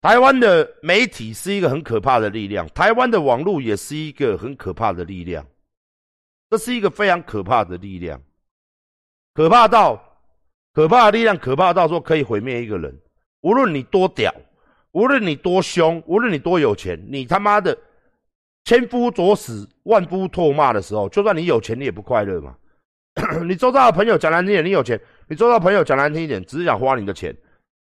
[0.00, 5.46] 台湾的媒体是一个很可怕的力量，台湾的网络也是一个很可怕的力量，
[6.50, 8.20] 这是一个非常可怕的力量，
[9.32, 9.96] 可怕到
[10.72, 13.00] 可怕的力量，可怕到说可以毁灭一个人。
[13.42, 14.34] 无论你多屌，
[14.92, 17.76] 无论你多凶，无论你多有钱，你他妈的。
[18.64, 22.54] 千夫着死，万夫唾骂的时候，就算你有钱，你也不快乐嘛。
[23.44, 27.36] 你周遭的朋友讲难听点，你有钱，你做到朋友讲难听一点，只是想花你的钱，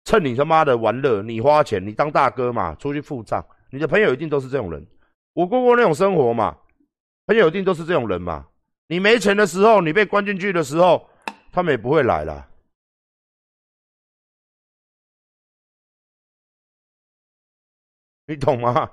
[0.06, 3.46] 趁你他妈的玩乐，你花钱，你当大哥嘛，出去付账。
[3.70, 4.84] 你的朋友一定都是这种人，
[5.34, 6.58] 我过过那种生活嘛，
[7.28, 8.44] 朋友一定都是这种人嘛。
[8.88, 11.08] 你没钱的时候，你被关进去的时候，
[11.52, 12.48] 他们也不会来了，
[18.32, 18.90] 你懂吗？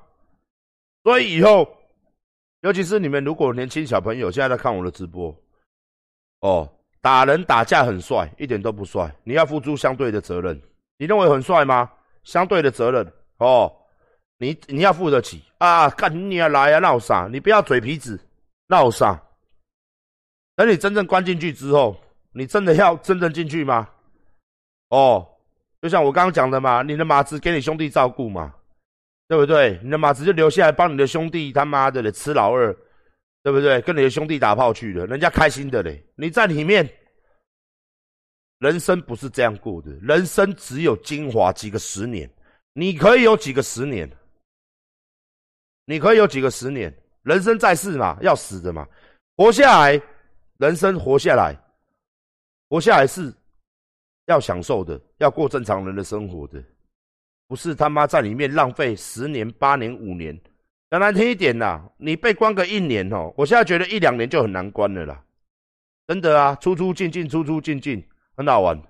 [1.05, 1.68] 所以以后，
[2.62, 5.33] 尤其是你们如果年轻小朋友现在在看我的直播，
[6.40, 6.68] 哦，
[7.01, 10.61] 打人打架很帅，一点都不帅，你要付出相对的责任。
[10.96, 11.88] 你认为很帅吗？
[12.24, 13.72] 相对的责任哦。
[14.40, 15.88] 你你要负得起啊！
[15.90, 16.79] 干你要来啊！
[16.79, 17.29] 闹啥？
[17.31, 18.20] 你不要嘴皮子，
[18.68, 19.20] 闹啥？
[20.55, 21.96] 等你真正关进去之后，
[22.33, 23.88] 你真的要真正进去吗？
[24.90, 25.27] 哦，
[25.83, 28.55] 就像我刚刚讲的嘛，你的马子给你兄弟照顾嘛，
[29.29, 29.79] 对不对？
[29.85, 32.75] 你的马子就留下来帮你的兄弟他妈的嘞吃老二，
[33.43, 33.81] 对不对？
[33.83, 36.03] 跟你的兄弟打炮去了，人家开心的嘞。
[36.17, 36.91] 你在里面，
[38.59, 42.29] 人生不是这样过的，人生只有精华几个十年，
[42.73, 44.11] 你可以有几个十年。
[45.85, 46.93] 你可以有几个十年？
[47.23, 48.88] 人生在世嘛，要死的嘛，
[49.37, 50.03] 活下来，
[50.59, 51.55] 人生活下来，
[52.71, 53.31] 活下来是
[54.27, 56.62] 要享受的，要过正常人的生活的，
[57.49, 60.39] 不是他妈在里面浪费十年、八年、五年。
[60.91, 65.23] 讲难听一点啦，你被关个一年哦，我现在觉得一两年就很难关了啦，
[66.07, 68.07] 真的啊，出出进进，出出进进，
[68.37, 68.81] 很好玩。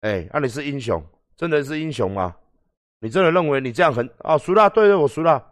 [0.00, 1.00] 哎，那你是英雄，
[1.36, 2.34] 真的是英雄吗？
[2.98, 4.38] 你真的认为你这样很啊？
[4.38, 5.44] 输了，对对，我输了。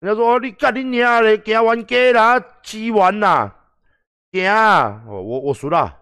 [0.00, 3.52] 人家说你干你娘嘞，惊玩家啦，欺玩呐，
[4.32, 4.44] 惊！
[5.06, 5.96] 我我我输了，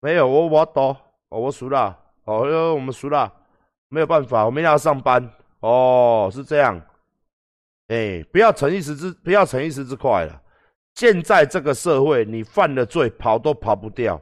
[0.00, 3.30] 没有我我赌，哦我输了，哦我们输了，
[3.96, 5.26] 没有办法，我明天要上班。
[5.60, 6.78] 哦，是这样。
[7.88, 10.42] 哎，不要逞一时之，不要逞一时之快了。
[10.96, 14.20] 现在这个社会，你犯了罪，跑都跑不掉。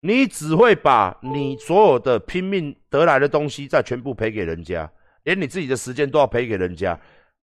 [0.00, 4.90] 你只会把你所有的拼命得来的东西再全部赔给人家，
[5.24, 6.98] 连你自己的时间都要赔给人家，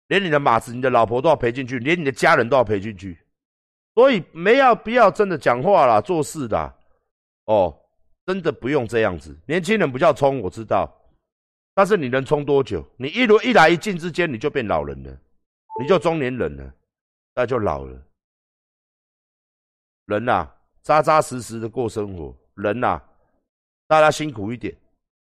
[0.09, 3.19] 连你的马子、你的老婆都要赔进去，连你的家人都要赔进去。
[3.95, 6.75] 所以没有必要真的讲话啦、做事的，
[7.45, 7.77] 哦，
[8.25, 9.39] 真的不用这样子。
[9.47, 10.91] 年轻人不叫冲，我知道，
[11.77, 12.83] 但是你能冲多久？
[12.97, 15.21] 你一轮一来一进之间，你就变老人了，
[15.83, 16.75] 你就中年人了，
[17.35, 18.03] 那就老了。
[20.07, 20.51] 人呐。
[20.83, 23.03] 扎扎实实的过生活，人呐，
[23.89, 24.73] 大家辛苦一点，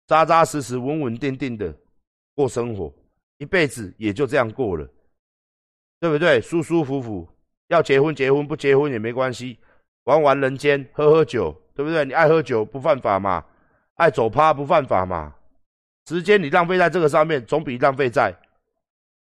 [0.06, 1.73] 扎扎实实、稳稳定定的
[2.36, 2.93] 过生活，
[3.38, 4.86] 一辈子也就这样过了，
[6.02, 6.41] 对不对？
[6.41, 7.26] 舒舒服服，
[7.67, 9.58] 要结婚结婚，不结婚也没关系，
[10.04, 12.04] 玩玩人间，喝喝酒，对不对？
[12.04, 13.45] 你爱喝酒不犯法嘛？
[13.95, 15.34] 爱走趴不犯法嘛？
[16.08, 18.34] 时间你浪费在这个上面，总比浪费在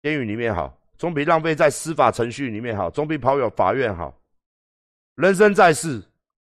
[0.03, 4.15] 监狱里面好，总比浪费在司法程序里面好，总比跑有法院好。
[5.15, 5.99] 人生在世，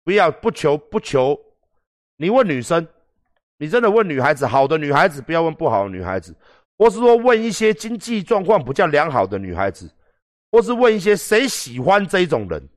[0.03, 1.36] 不要不求不求。
[2.17, 2.88] 你问女生，
[3.57, 6.36] 你真的问女孩子，好的女孩子不要问不好的女孩子，
[6.77, 9.91] 或是说问一些经济状况比较良好的女孩子，
[10.51, 12.69] 或是问一些谁喜欢这种人，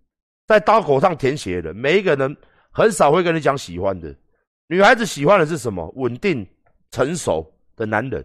[0.47, 2.35] 在刀口上舔血的，每一个人
[2.71, 4.17] 很少会跟你讲喜欢的。
[4.69, 5.93] 女孩子喜欢的是什么？
[5.97, 6.45] 稳定
[6.95, 8.25] 成熟的男人。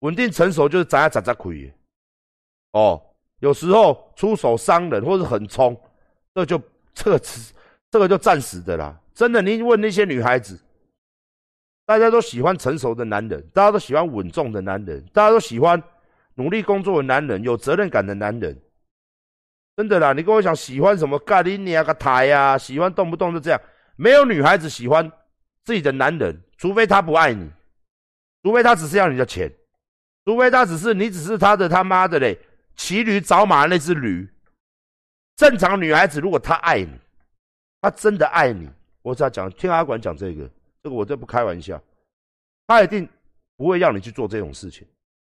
[0.00, 1.72] 稳定成熟就是咱咱咱可以。
[2.70, 3.02] 哦，
[3.40, 5.76] 有时候出手伤人或者很冲。
[6.32, 6.62] 这就
[6.94, 7.52] 这个词，
[7.90, 8.96] 这个就暂时的啦。
[9.12, 10.56] 真的，你问那些女孩子，
[11.84, 15.82] 大家都喜欢成熟的男人，大家都喜欢稳重的男人，大家都喜欢
[16.34, 18.56] 努力工作的男人，有责任感的男人。
[19.76, 22.56] 真的啦，你跟我讲喜欢什么咖喱尼亚个台呀？
[22.56, 23.60] 喜欢动不动就这样？
[23.96, 25.10] 没有女孩子喜欢
[25.64, 27.50] 自己的男人，除非他不爱你，
[28.46, 29.52] 除非他只是要你的钱，
[30.24, 32.38] 除非他只是你只是他的他妈的嘞
[32.76, 34.24] 骑驴找马那只驴。
[35.34, 36.92] 正常女孩子，如果她爱你，
[37.80, 38.70] 她真的爱你，
[39.02, 40.48] 我只要讲听阿管讲这个，
[40.80, 41.82] 这个我这不开玩笑，
[42.68, 43.08] 她一定
[43.56, 44.86] 不会让你去做这种事情，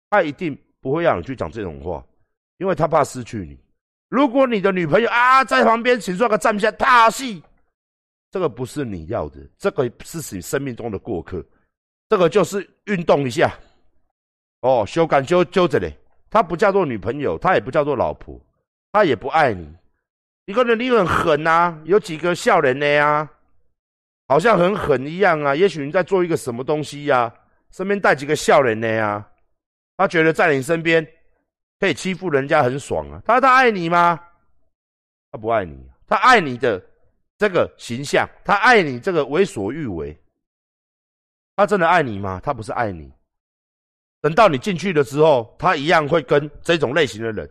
[0.09, 2.03] 她一定不会让你去讲这种话，
[2.57, 3.55] 因为她怕失去你。
[4.09, 7.43] 如果你的女朋友啊在旁边，请做个站下大戏，
[8.31, 11.45] 这个不是你要的，这个是你生命中的过客，
[12.13, 13.51] 这个就是运动一下，
[14.61, 15.91] 哦，修改修修这里，
[16.29, 18.39] 她不叫做女朋友，她也不叫做老婆，
[18.91, 19.67] 她也不爱你。
[20.45, 23.27] 你可能你很狠呐，有几个笑人的呀，
[24.27, 25.55] 好像很狠一样啊。
[25.55, 27.33] 也许你在做一个什么东西呀，
[27.71, 29.27] 身边带几个笑人的呀，
[29.97, 31.03] 他觉得在你身边
[31.79, 33.19] 可以欺负人家很爽啊。
[33.25, 34.19] 他他爱你吗？
[35.31, 36.79] 他不爱你，他爱你的
[37.39, 40.15] 这个形象，他爱你这个为所欲为。
[41.55, 42.39] 他真的爱你吗？
[42.43, 43.11] 他不是爱你。
[44.21, 47.49] 等到你进去的时候，他一样会跟这种类型的人，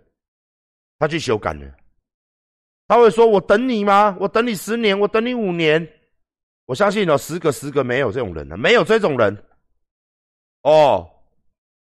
[0.99, 1.73] 他去修改的。
[2.89, 4.17] 他会说：“我等你吗？
[4.21, 5.87] 我等你十年，我等你五年，
[6.67, 9.35] 我相信哦，十个十个没有这种人啊，没有这种人。
[10.63, 11.11] 哦，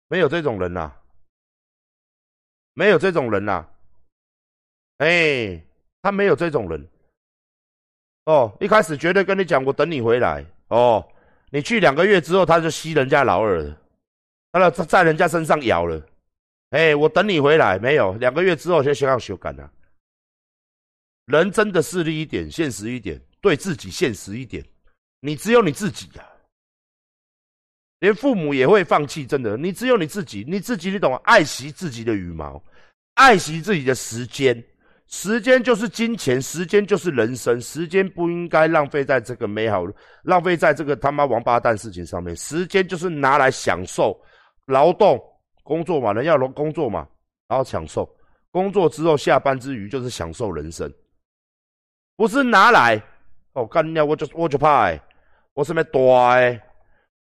[0.08, 0.92] 没有这种人呐，
[2.74, 3.66] 没有这种人呐。
[4.98, 5.62] 哎，
[6.02, 6.88] 他没有这种人。
[8.24, 10.44] 哦，一开始绝对跟你讲，我等你回来。
[10.68, 11.06] 哦，
[11.54, 13.78] 你去两个月之后，他就吸人家老二了，
[14.52, 16.02] 他在在人家身上咬了。
[16.70, 19.70] 哎，我等你回来，没有两个月之后就需要修改了。
[21.26, 24.64] 人真的势利一点，现实一点，对自己现实一点。
[25.20, 26.26] 你只有你自己呀，
[27.98, 29.26] 连父母也会放弃。
[29.26, 31.14] 真的，你只有你自己，你自己你懂？
[31.16, 32.64] 爱惜自己的羽毛，
[33.12, 34.64] 爱惜自己的时间。
[35.12, 39.84] 时间就是金钱，时间就是人生，时间不应该浪费在这个美好，
[40.24, 42.34] 浪费在这个他妈王八蛋事情上面。
[42.34, 44.18] 时间就是拿来享受
[44.66, 45.22] 劳动
[45.62, 47.06] 工作嘛，人要工作嘛，
[47.46, 48.08] 然后享受
[48.50, 50.90] 工作之后下班之余就是享受人生。
[52.16, 53.00] 不是拿来
[53.52, 54.98] 哦，干掉我就我就怕哎，
[55.52, 56.58] 我什么大哎，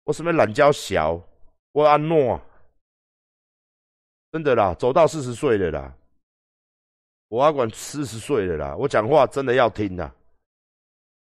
[0.03, 1.21] 我什么懒觉小，
[1.71, 2.39] 我安诺，
[4.33, 5.95] 真的啦，走到四十岁了啦，
[7.29, 10.09] 我要管四十岁了啦，我讲话真的要听的。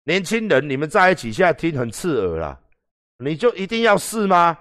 [0.03, 2.57] 年轻人，你们在一起现在听很刺耳啦，
[3.17, 4.57] 你就一定要试吗？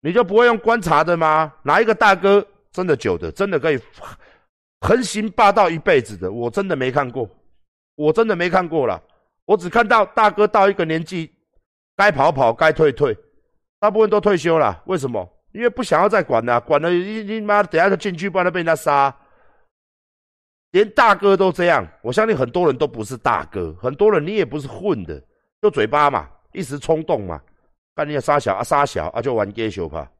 [0.00, 1.52] 你就不会用观察的吗？
[1.62, 3.78] 哪一个大哥真的久的，真的可以
[4.80, 6.32] 横行霸道一辈子的？
[6.32, 7.28] 我真的没看过。
[7.94, 9.00] 我真的没看过了，
[9.44, 11.30] 我只看到大哥到一个年纪，
[11.94, 13.16] 该跑跑，该退退，
[13.78, 14.82] 大部分都退休了。
[14.86, 15.28] 为什么？
[15.52, 19.14] 因为不想要再管了，管了你你妈等下就进去，不然被人家杀。
[20.72, 25.22] 连大哥都这样，我相信很多人都不是大哥，很多人你也不是混的，
[25.60, 27.40] 就嘴巴嘛，一时冲动嘛，
[27.94, 30.10] 干你杀小啊杀小啊就玩 gay 秀吧。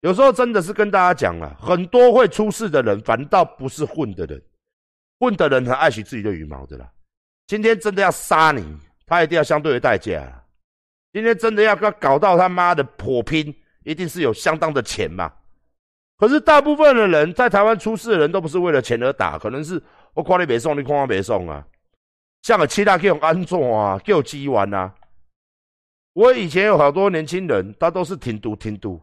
[0.00, 4.42] 有时候真的是跟大家讲了，很多会出事的人，反倒不是混的人。
[5.18, 6.90] 混的人很爱惜自己的羽毛的啦。
[7.46, 10.44] 今天真的要杀你，他一定要相对的代价。
[11.12, 13.54] 今天真的要搞搞到他妈的破拼，
[13.84, 15.32] 一定是有相当的钱嘛。
[16.22, 19.82] 可是大部分的人在台湾出事的人都不是为了钱而打，可能是
[20.14, 21.66] 我夸你别送，你夸我别送啊。
[22.42, 24.94] 像个七大给我安装啊，给我鸡丸啊。
[26.12, 29.02] 我以前有好多年轻人，他都是挺赌挺赌，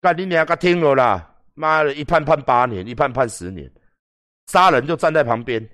[0.00, 3.70] 干你娘个听了啦，妈的，一判判八年，一判判十年。
[4.46, 5.68] 杀人就站在旁边，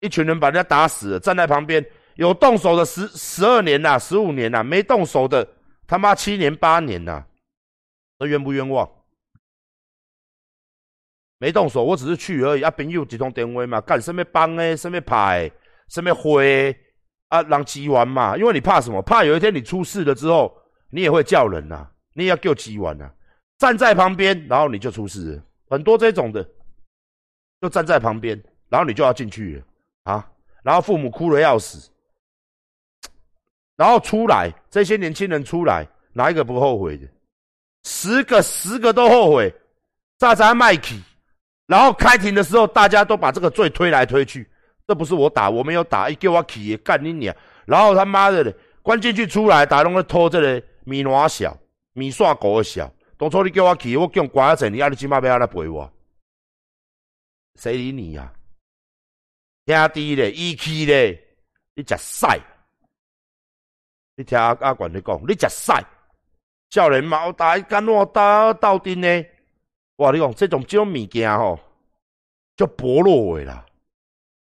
[0.00, 1.82] 一群人把人家打死了，站在旁边。
[2.16, 5.48] 有动手的十十二年呐，十五年呐，没动手的
[5.86, 7.24] 他妈七年八年呐，
[8.18, 8.86] 那冤不冤枉？
[11.44, 12.62] 没动手，我只是去而已。
[12.62, 15.50] 啊，朋友几通电话嘛，干什么帮诶，什么牌，
[15.90, 16.74] 什么灰
[17.28, 18.34] 啊，让鸡完嘛。
[18.34, 19.02] 因为你怕什么？
[19.02, 20.56] 怕有一天你出事了之后，
[20.88, 23.12] 你也会叫人呐，你也要给我击完呐。
[23.58, 26.42] 站在旁边，然后你就出事了，很多这种的。
[27.60, 29.64] 就站在旁边，然后你就要进去了
[30.04, 30.26] 啊，
[30.62, 31.90] 然后父母哭的要死，
[33.76, 37.06] 然后出来，这些年轻人出来，哪一个不后悔的？
[37.84, 39.54] 十个十个都后悔。
[40.16, 40.94] 炸炸麦克，
[41.66, 44.46] 然后开庭的时候，大家都把这个罪推来推去，
[44.86, 47.34] 这不是我打，我没有打，一给我起干你娘！
[47.64, 51.56] 然后他妈的关进去出来，打拢在拖这个米卵小
[51.94, 55.90] 米线狗的小，当初你叫我起，我叫关一阵，你阿你起码要来陪我。
[57.54, 58.30] 谁理你呀？
[59.66, 61.18] 兄弟嘞，义气嘞，
[61.74, 62.26] 你食屎！
[64.16, 65.72] 你听阿阿管你讲，你食屎！
[66.70, 69.24] 少年毛大敢我打斗阵呢？
[69.96, 70.10] 哇！
[70.10, 71.58] 你讲这种这种物件吼，
[72.56, 73.64] 就薄弱的啦。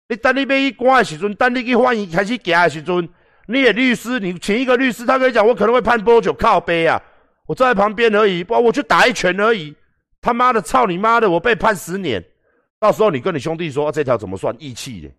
[0.09, 3.09] 你等你要去关的时阵，等你去法院开始行的时阵，
[3.47, 6.33] 你的律师，你请一个律师，他跟你讲，我可能会判多久？
[6.33, 7.03] 靠背啊！
[7.47, 9.75] 我坐在旁边而已，不，我去打一拳而已。
[10.21, 11.29] 他妈的，操你妈的！
[11.29, 12.25] 我被判十年。
[12.79, 15.11] 到时候你跟你兄弟说这条怎么算义气的？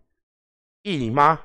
[0.84, 1.40] 义你妈！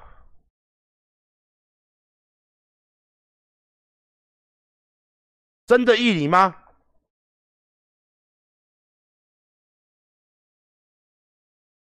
[5.66, 6.55] 真的义你妈！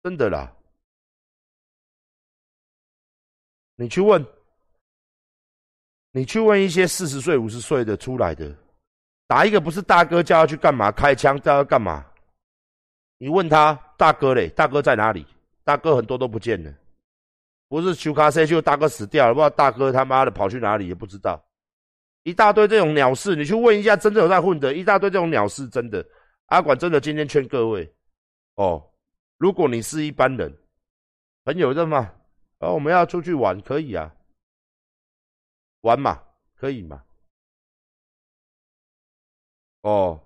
[0.07, 0.55] 真的啦！
[3.75, 4.25] 你去问，
[6.13, 8.57] 你去问一些四十岁、五十岁的出来的，
[9.27, 10.93] 打一个不是大哥叫他去干嘛？
[10.93, 12.07] 开枪叫他干嘛？
[13.19, 15.27] 你问他大哥嘞，大哥在哪里？
[15.65, 16.73] 大哥很多都不见了，
[17.67, 21.45] 不是修卡塞就大哥死掉了，不知道大哥他妈的跑去哪里也不知道，
[22.23, 26.07] 一大堆这种鸟事，你去问一下真正有在混的，一大堆这种鸟事，真的，
[26.47, 27.93] 阿管真的今天劝各位
[28.55, 28.89] 哦，
[29.39, 30.57] 如果你是一般人，
[31.45, 32.15] 朋友的嘛，
[32.59, 34.15] 啊我们要出去玩可以啊，
[35.83, 36.23] 玩嘛
[36.55, 37.05] 可以嘛，
[39.83, 40.23] 哦。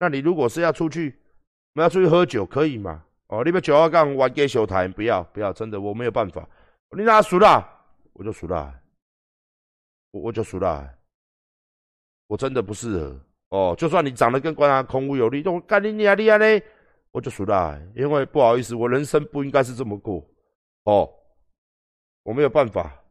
[0.00, 1.18] 那你如果是要出去，
[1.74, 3.04] 我们要出去喝酒，可以吗？
[3.26, 6.48] 哦，你们酒要干玩 gay 秀台，不要不要，真的我没有办法。
[6.96, 7.74] 你哪输了？
[8.12, 8.80] 我就输了，
[10.12, 10.98] 我我就输了，
[12.26, 13.74] 我真的不适合哦。
[13.76, 16.64] 就算你长得跟关达孔武有力，我干你你啊你啊嘞，
[17.10, 20.24] 我就输了，因为不好意思，我人生不应该是这么过
[20.84, 21.08] 哦，
[22.22, 23.04] 我没有办法。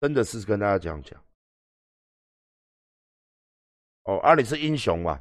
[0.00, 1.22] 真的是跟大家讲讲，
[4.04, 5.20] 哦，啊，你是英雄嘛？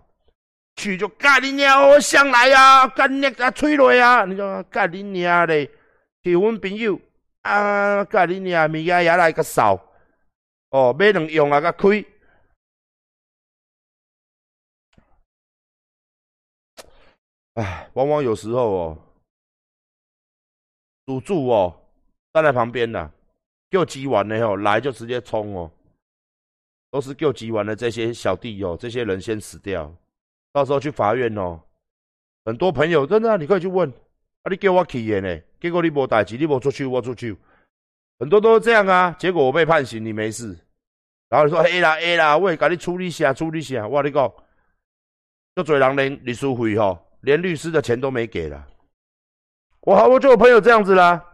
[0.77, 1.89] 去就干你娘！
[1.89, 4.23] 我上来啊，干你啊，催泪啊！
[4.23, 5.69] 你讲干你娘嘞？
[6.23, 6.97] 去阮朋友
[7.41, 8.69] 啊，干你娘！
[8.69, 9.75] 物件也来个扫，
[10.69, 12.05] 哦，买能用啊，个开。
[17.55, 18.97] 哎，往往有时候哦，
[21.05, 21.81] 赌注哦，
[22.33, 23.11] 站在旁边的。
[23.71, 25.71] 救急完了吼，来就直接冲哦，
[26.89, 29.95] 都是救急完的这些小弟哦，这些人先死掉，
[30.51, 31.61] 到时候去法院哦，
[32.45, 33.87] 很多朋友真的你可以去问，
[34.41, 37.37] 啊你给我起言呢，结果你无代志，你无出去我出去，
[38.19, 40.57] 很多都是这样啊，结果我被判刑，你没事，
[41.29, 44.31] 然后你说 A 啦 A 啦，我给你处理一下处理一下，我你讲，
[45.55, 48.67] 就做人连律师费吼，连律师的钱都没给了，
[49.81, 51.25] 我好我就有朋友这样子啦。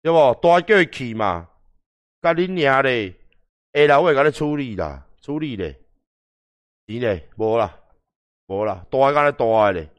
[0.00, 0.34] 对不？
[0.40, 1.48] 大叫去嘛，
[2.22, 3.10] 甲你娘咧，
[3.74, 5.78] 下来我会甲你处理啦，处理嘞，
[6.86, 7.78] 钱嘞，无啦，
[8.46, 9.90] 无啦，大干咧大咧，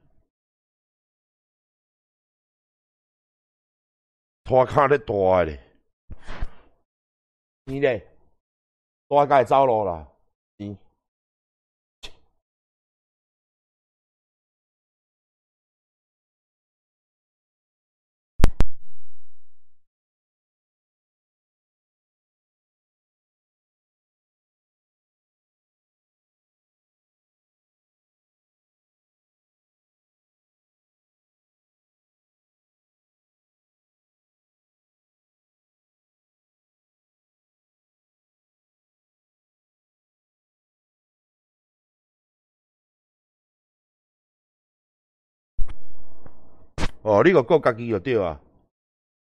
[4.50, 5.60] 拖卡咧大咧，
[7.66, 8.04] 你咧，
[9.08, 10.08] 大概走路啦，
[10.58, 10.76] 钱。
[47.10, 48.40] 哦，你个顾家己就对啊。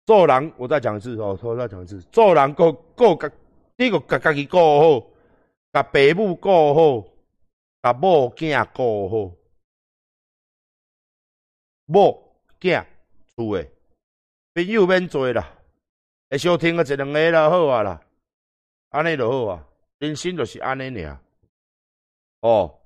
[0.07, 3.31] 做人，我再讲一次哦，我再讲一次，做人顾顾家，
[3.77, 5.07] 你个家家己顾好，
[5.73, 7.09] 甲爸母顾好，
[7.83, 9.37] 甲某囝顾好，
[11.87, 12.85] 某囝
[13.37, 13.71] 厝诶，
[14.55, 15.49] 朋友免做啦，
[16.29, 18.01] 会收听个一两个啦好啊啦，
[18.91, 19.65] 安尼就好啊，
[19.99, 21.19] 人生就是安尼尔。
[22.41, 22.81] 哦，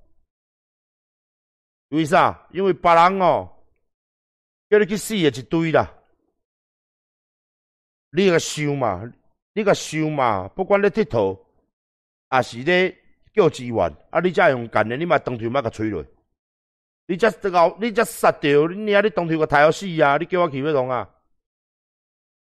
[1.88, 2.46] 为啥？
[2.50, 3.48] 因为别人哦。
[4.70, 5.92] 叫你去死也一堆啦！
[8.12, 9.12] 你个想嘛，
[9.52, 11.38] 你个想嘛，不管你佚佗，
[12.28, 12.96] 还是咧
[13.34, 13.76] 叫资源，
[14.10, 16.04] 啊，你才用干的，你嘛当场莫甲吹落。
[17.06, 20.16] 你才这个，你才杀掉，你娘你当场个太好死啊！
[20.16, 21.10] 你叫我去要弄啊？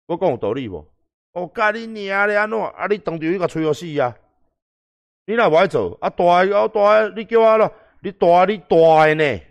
[0.06, 0.86] 我讲有道理无？
[1.32, 2.60] 我教你娘咧安怎？
[2.60, 4.16] 啊，你当场伊甲吹好死啊！
[5.26, 9.42] 你若无爱做，啊大个大个，你叫我咯，你大你大个呢？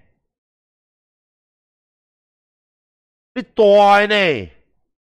[3.34, 4.50] 你大呢？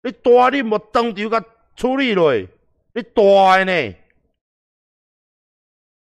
[0.04, 1.44] 你大你莫当场甲
[1.76, 3.94] 处理落，你大呢？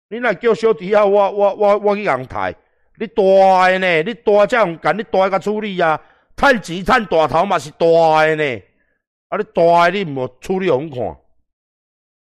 [0.10, 2.56] 你若叫小弟啊，我我我我去阳台，
[2.98, 3.22] 你大
[3.78, 4.04] 呢？
[4.04, 6.02] 你大才用干，你大甲处理啊！
[6.36, 7.86] 趁钱趁大头嘛是大
[8.36, 8.62] 呢？
[9.28, 10.98] 啊，你大你莫处理互阮看，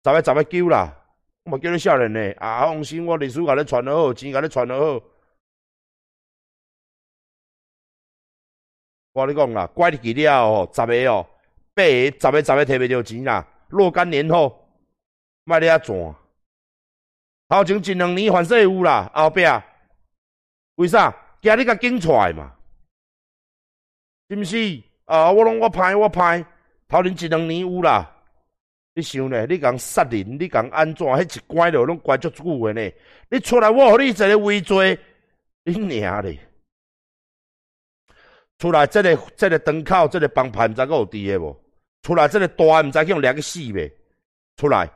[0.06, 0.96] 十个十个叫啦，
[1.44, 2.32] 我莫叫你少年呢。
[2.38, 5.02] 啊，放心，我历史甲你传得好，钱甲你传得好。
[9.16, 11.26] 我你讲啦，怪你去了哦，十个哦，
[11.74, 13.48] 八个、十个、十个摕袂着钱啦。
[13.70, 14.68] 若干年后，
[15.46, 16.16] 卖你遐怎。
[17.48, 19.42] 头前一两年反正有啦，后壁
[20.76, 21.16] 为啥？
[21.42, 22.52] 惊你甲警出来嘛？
[24.30, 24.84] 是毋是？
[25.06, 26.46] 啊，我拢我歹我歹，
[26.90, 28.12] 头前一两年有啦。
[28.96, 29.46] 你想咧？
[29.46, 31.08] 你讲杀人，你讲安怎？
[31.08, 32.92] 迄一关着拢关足久诶呢？
[33.30, 35.00] 你出来，我互你一个围罪，
[35.64, 36.38] 你娘咧！
[38.58, 41.56] 出来，这个、这个灯口、这个帮派，毋知阁有伫诶无？
[42.02, 43.92] 出来，这个大毋知去用掠去死未？
[44.56, 44.90] 出来，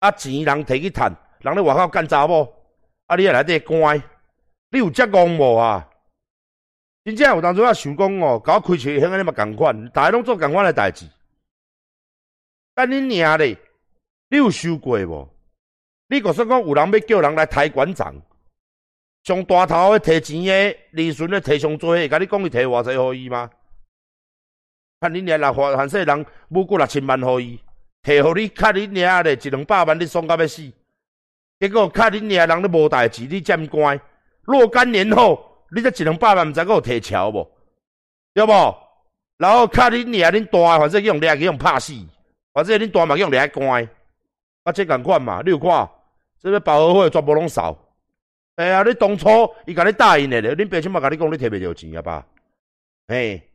[0.00, 2.42] 啊钱人摕去趁，人咧外口干查某，
[3.06, 3.96] 啊你也来这乖，
[4.70, 5.88] 你有遮戆无啊？
[7.02, 11.08] 真正有当初啊想讲哦，甲我开车乡安尼嘛共款，大家拢做共款诶代志。
[12.74, 13.56] 但恁娘咧，
[14.28, 15.28] 你有收过无？
[16.08, 18.14] 你个说讲有人要叫人来抬馆长？
[19.22, 23.50] 上大头的摕钱的，利润的摕上多，会甲你讲伊摕偌济互伊吗？
[25.00, 27.58] 看你娘六花汉说人，母过六千万互伊，
[28.02, 30.70] 摕互你，看你娘咧一两百万，你爽到要死，
[31.58, 34.00] 结果看恁娘人咧无代志，你真乖。
[34.42, 37.46] 若干年后，你这一两百万毋知阁有提桥无？
[38.32, 38.76] 对无？
[39.36, 41.92] 然后看恁娘恁大，反正用掠去用拍死，
[42.52, 43.86] 反正恁大嘛用掠关。
[44.64, 45.88] 啊，这共款嘛，你有看？
[46.42, 47.76] 这个保和会全部拢扫。
[48.60, 49.26] 哎呀，你当初
[49.66, 52.26] 伊甲你答应的咧，恁爸亲嘛甲你讲，你摕袂着钱啊吧？
[53.08, 53.48] 嘿，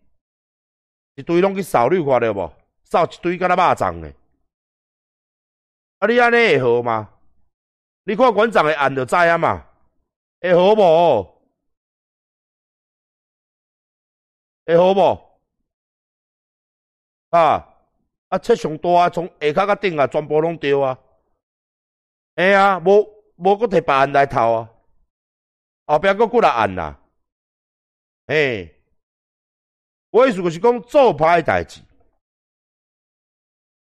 [1.13, 2.51] 一堆拢去扫，你有看到无？
[2.83, 4.11] 扫一堆敢若肉粽呢。
[5.99, 7.11] 啊，你安尼会好吗？
[8.05, 9.67] 你看馆长的案就知啊嘛，
[10.41, 11.39] 会好无？
[14.65, 15.39] 会好无？
[17.29, 17.75] 啊
[18.29, 20.97] 啊，七上大，从下骹到顶啊，全部拢对啊。
[22.33, 24.71] 哎啊，无无搁摕别人来偷啊，
[25.85, 26.99] 后壁搁过来按啦。
[28.27, 28.71] 哎，
[30.09, 31.81] 我意思就是讲做歹诶代志，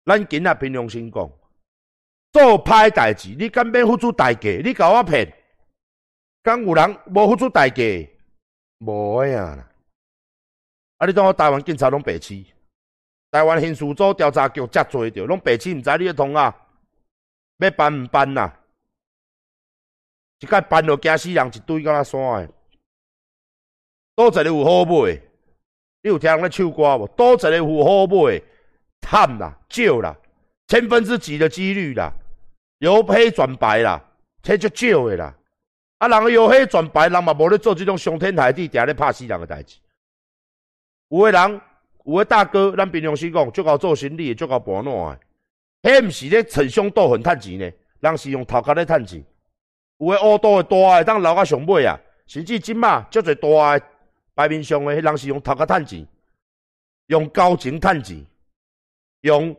[0.06, 1.30] 咱今仔凭良心讲。
[2.32, 4.62] 做歹诶代志，你敢免付出代价？
[4.64, 5.32] 你甲我骗，
[6.42, 7.84] 敢有人无付出代价？
[8.80, 9.70] 无呀啦！
[10.98, 12.46] 啊，你当我台湾警察拢白痴？
[13.32, 16.56] 台湾刑事组调查局遮做着，拢白痴，毋知你诶通啊？
[17.58, 18.58] 要办毋办呐？
[20.42, 22.50] 一届办落惊死人一堆，敢若山诶！
[24.16, 25.22] 多一个有好买？
[26.02, 27.08] 你有听人咧唱歌无？
[27.10, 28.42] 多一个有好买？
[29.00, 30.18] 贪啦，少啦，
[30.68, 32.12] 千分之几的几率啦？
[32.80, 34.04] 由黑转白啦，
[34.42, 35.36] 这就少的啦。
[36.00, 39.78] 啊，人由黑转白，人嘛无咧做这种伤天害地、定咧拍死人的代志。
[41.10, 41.62] 有诶人，
[42.06, 45.20] 有诶大哥，咱平常时讲，足够做生理，足够盘烂的。
[45.84, 49.24] 迄毋是咧逞凶斗狠趁钱呢，人是用头壳咧趁钱。
[50.02, 51.96] 有的乌多的大的，当留到上尾啊，
[52.26, 53.86] 甚至即嘛，足侪大的
[54.34, 56.08] 牌面上的，迄人是用头壳趁钱，
[57.08, 58.26] 用交情趁钱，
[59.22, 59.56] 用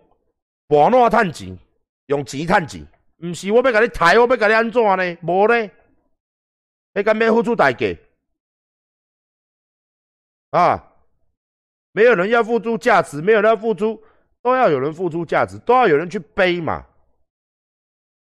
[0.66, 1.58] 盘烂趁钱，
[2.06, 2.86] 用钱趁钱。
[3.18, 5.18] 毋是我要甲你抬，我要甲你安怎呢？
[5.22, 5.70] 无呢？
[6.94, 7.86] 你敢要付出代价？
[10.50, 10.88] 啊！
[11.92, 14.02] 没有人要付出价值，没有人要付出，
[14.42, 16.84] 都要有人付出价值，都要有人去背嘛。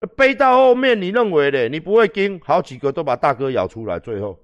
[0.07, 1.69] 背到后面，你认为呢？
[1.69, 4.39] 你不会跟好几个都把大哥咬出来，最后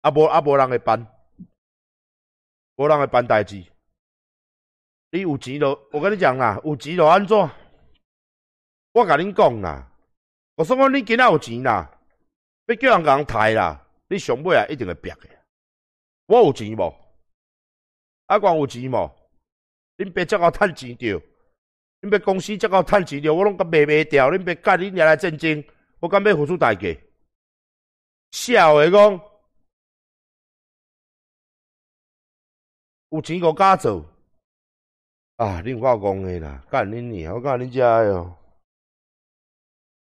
[0.00, 1.06] 啊无啊无人会办，
[2.76, 3.64] 无人会办代志。
[5.10, 7.36] 你有钱就，我跟你讲啦，有钱就安怎？
[8.92, 9.92] 我甲恁讲啦，
[10.56, 12.00] 我说我你今仔有钱啦，
[12.66, 15.35] 要叫人甲人抬啦，你上尾啊一定会逼的。
[16.26, 16.94] 我有钱无？
[18.26, 19.10] 阿光有钱无？
[19.98, 21.22] 恁爸才够趁钱着，
[22.00, 24.30] 恁爸公司才够趁钱着，我拢甲卖卖掉。
[24.30, 25.64] 恁爸甲恁娘来战争，
[26.00, 26.94] 我敢要付出代价？
[28.32, 29.20] 笑话讲。
[33.10, 34.04] 有钱个敢做
[35.36, 35.62] 啊！
[35.62, 38.36] 恁外讲的啦，干恁你，我讲恁家哟，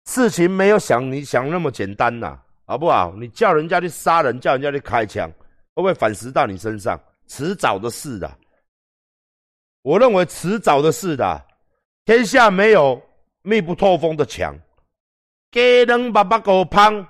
[0.07, 3.13] 事情没有想你想那么简单呐，好不好？
[3.17, 5.31] 你叫人家去杀人，叫人家去开枪，
[5.75, 7.01] 会不会反噬到你身上？
[7.27, 8.39] 迟早的事的。
[9.83, 11.47] 我认为迟早的事的。
[12.05, 13.03] 天下没有
[13.43, 14.55] 密不透风的墙，
[15.51, 17.07] 鸡卵白白狗胖，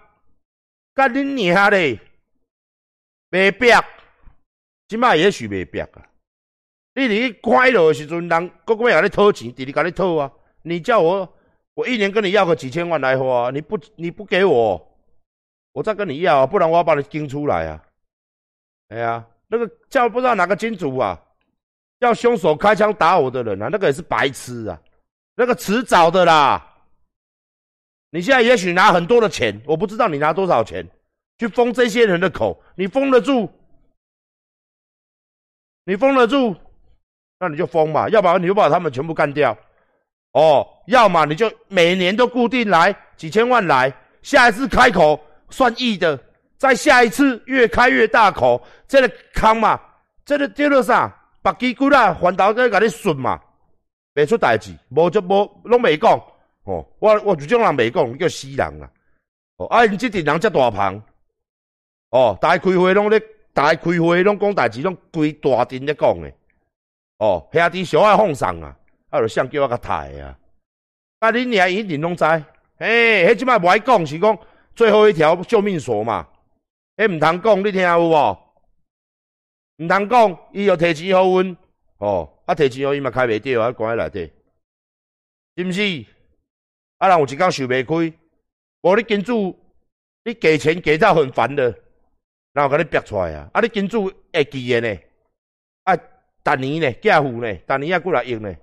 [0.95, 1.99] 干恁娘嘞，
[3.29, 3.85] 白白。
[4.87, 5.89] 即摆也许袂逼啊！
[6.95, 10.31] 你伫快乐的时阵，人个个要你讨钱，直直甲你讨啊！
[10.63, 11.29] 你叫我，
[11.75, 14.81] 我一年跟你要个几千万来花，你不你不给我，
[15.73, 16.47] 我再跟你要啊！
[16.47, 17.85] 不然我要把你盯出来啊！
[18.95, 21.21] 哎呀，那个叫不知道哪个金主啊，
[21.99, 24.81] 叫凶手开枪打我的人啊，那个也是白痴啊！
[25.35, 26.65] 那个迟早的啦！
[28.11, 30.89] 你现在也许拿很多的钱，我不知道你拿多少钱
[31.39, 33.51] 去封这些人的口，你封得住？
[35.87, 36.55] 你封得住，
[37.41, 39.59] 那你就封嘛，要不然你就把他们全部干掉。
[40.35, 43.93] 哦，要么你就每年都固定来几千万来，
[44.23, 45.21] 下一次开口
[45.51, 46.17] 算亿的，
[46.59, 49.81] 再下一次越开越大口，这个坑嘛，
[50.25, 51.15] 这个叫做啥？
[51.43, 53.41] 白鸡骨啦，反倒在甲你顺嘛，
[54.15, 56.13] 袂出代志，无就无拢未讲。
[56.65, 58.91] 哦，我我这种人未讲，叫死人啦。
[59.57, 61.03] 哦，啊，你这阵人遮大胖，
[62.11, 63.21] 哦，大开会拢咧。
[63.53, 66.35] 大开会拢讲代志，拢规大阵咧讲诶。
[67.19, 68.75] 哦，兄弟小爱放送啊，
[69.11, 70.37] 啊，就想叫我甲抬啊。
[71.21, 72.25] 啊，恁娘一定拢知，
[72.77, 74.37] 嘿，迄即摆无爱讲，是讲
[74.75, 76.27] 最后一条救命索嘛。
[76.97, 78.39] 迄毋通讲，你听有无？
[79.79, 81.57] 毋通讲，伊又摕钱互阮，
[81.99, 84.33] 哦，啊，摕钱互伊嘛开袂着啊，关喺内底，
[85.57, 86.07] 是毋是？
[86.99, 88.17] 啊，人有一工受袂开，
[88.83, 89.59] 无你金主，
[90.25, 91.75] 你给钱给到很烦的。
[92.53, 93.51] 然后甲你逼出来啊！
[93.53, 95.01] 啊，你金主会记的呢？
[95.83, 98.57] 啊，逐年呢，寄付呢，逐年啊过来用呢，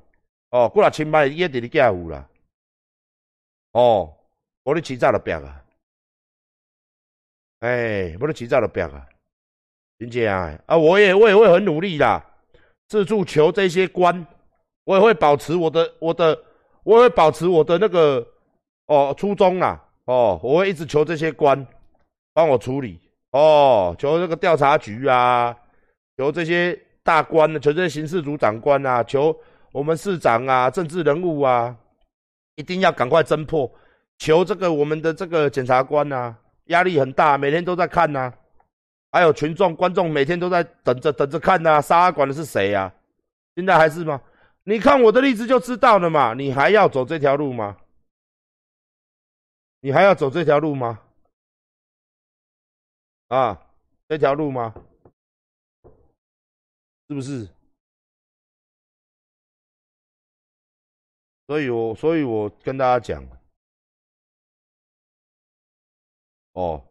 [0.51, 2.29] 哦，过来千万伊一直伫寄付啦，
[3.73, 4.15] 哦，
[4.63, 5.60] 无你迟早就逼啊！
[7.61, 9.05] 哎，不能急躁的表啊！
[9.97, 12.23] 林姐啊，啊，我也我也会很努力啦，
[12.87, 14.25] 自助求这些关，
[14.83, 16.37] 我也会保持我的我的，
[16.83, 18.25] 我也会保持我的那个
[18.87, 21.65] 哦初衷啦，哦，我会一直求这些官
[22.33, 22.99] 帮我处理，
[23.29, 25.55] 哦，求这个调查局啊，
[26.17, 29.35] 求这些大官求这些刑事组长官啊，求
[29.71, 31.77] 我们市长啊，政治人物啊，
[32.55, 33.71] 一定要赶快侦破，
[34.17, 36.35] 求这个我们的这个检察官啊，
[36.65, 38.33] 压力很大，每天都在看呐。
[39.11, 42.93] 还有群众、观众每天都在等着、等着看呐，杀管的是谁呀？
[43.55, 44.21] 现在还是吗？
[44.63, 46.33] 你看我的例子就知道了嘛。
[46.33, 47.77] 你还要走这条路吗？
[49.81, 51.01] 你还要走这条路吗？
[53.27, 53.61] 啊，
[54.07, 54.73] 这条路吗？
[57.09, 57.49] 是不是？
[61.47, 63.21] 所以我，所以我跟大家讲，
[66.53, 66.87] 哦。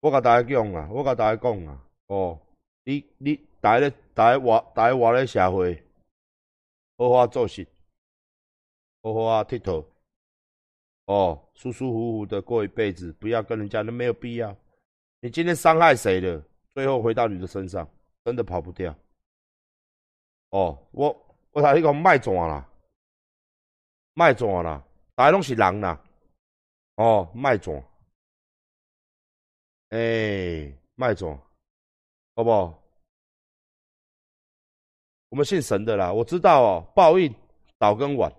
[0.00, 2.40] 我甲大家讲啊，我甲大家讲啊，哦，
[2.82, 5.80] 你你待咧，大家活，大家活咧社会，
[6.98, 7.64] 好好做事，
[9.00, 9.86] 好好啊，佚佗，
[11.04, 14.56] 哦，舒舒服服的过一辈子，不要跟人家，那没有必要。
[15.20, 17.88] 你今天伤害谁了，最后回到你的身上，
[18.24, 18.92] 真的跑不掉。
[20.50, 22.68] 哦，我我睇你讲卖转啦，
[24.14, 24.84] 卖转啦，
[25.14, 26.04] 大家拢是人啦，
[27.02, 27.82] 哦，麦总。
[29.88, 31.36] 哎，麦总，
[32.36, 32.80] 好不好？
[35.30, 37.34] 我们信神的啦，我知道哦，报应
[37.80, 38.32] 早跟晚，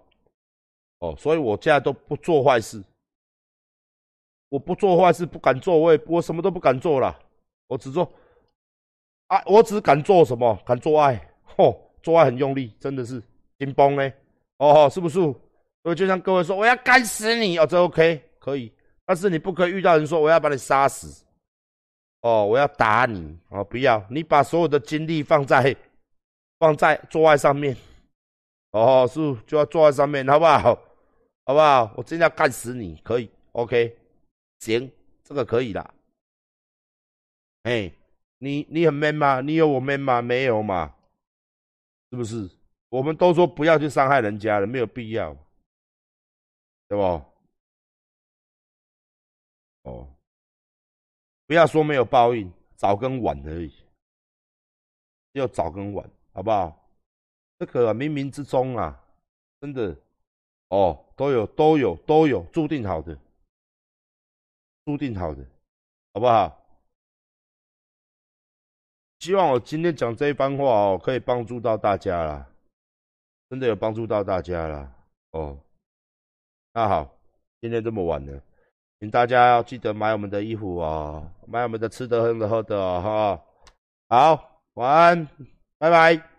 [0.99, 2.82] 哦，所以我现在都不做坏事，
[4.47, 7.20] 我不做坏事，不敢做，我也我什么都不敢做了，
[7.68, 8.09] 我只做
[9.28, 10.55] 爱，我只敢做什么？
[10.66, 13.22] 敢做爱，吼，做爱很用力，真的是
[13.59, 14.14] 紧绷嘞，
[14.55, 15.20] 哦，是不是？
[15.20, 18.71] 所以就像各位说，我要干死你哦，这 OK 可以，
[19.05, 21.23] 但是你不可以遇到人说我要把你杀死。
[22.21, 23.63] 哦，我要打你哦！
[23.63, 25.75] 不要，你把所有的精力放在
[26.57, 27.75] 放在做爱上面，
[28.71, 30.73] 哦，是就要做爱上面，好不好？
[31.45, 31.93] 好不好？
[31.97, 33.93] 我真要干死你，可以？OK，
[34.59, 34.89] 行，
[35.21, 35.93] 这个可以的。
[37.63, 37.91] 哎，
[38.37, 39.41] 你你很 man 吗？
[39.41, 40.21] 你有我 man 吗？
[40.21, 40.95] 没有嘛？
[42.09, 42.49] 是不是？
[42.87, 45.35] 我们都说不要去伤害人家了，没有必要，
[46.87, 47.21] 对不？
[49.84, 50.07] 哦。
[51.45, 53.73] 不要说没有报应，早跟晚而已，
[55.34, 56.89] 要早跟晚，好不好？
[57.59, 59.01] 这个冥冥之中啊，
[59.61, 59.95] 真的
[60.69, 63.17] 哦，都有都有都有注定好的，
[64.86, 65.45] 注定好的，
[66.13, 66.59] 好不好？
[69.19, 72.51] 希望我今天讲这一番话哦，可以帮助到大家啦，
[73.49, 74.95] 真的有帮助到大家啦。
[75.31, 75.57] 哦。
[76.73, 77.17] 那好，
[77.61, 78.43] 今天这么晚了。
[79.04, 83.41] 请大家要记得买我们的衣服哦，买我们的吃的、喝的、喝的哦，哈。
[84.08, 85.28] 好，晚安，
[85.78, 86.32] 拜拜。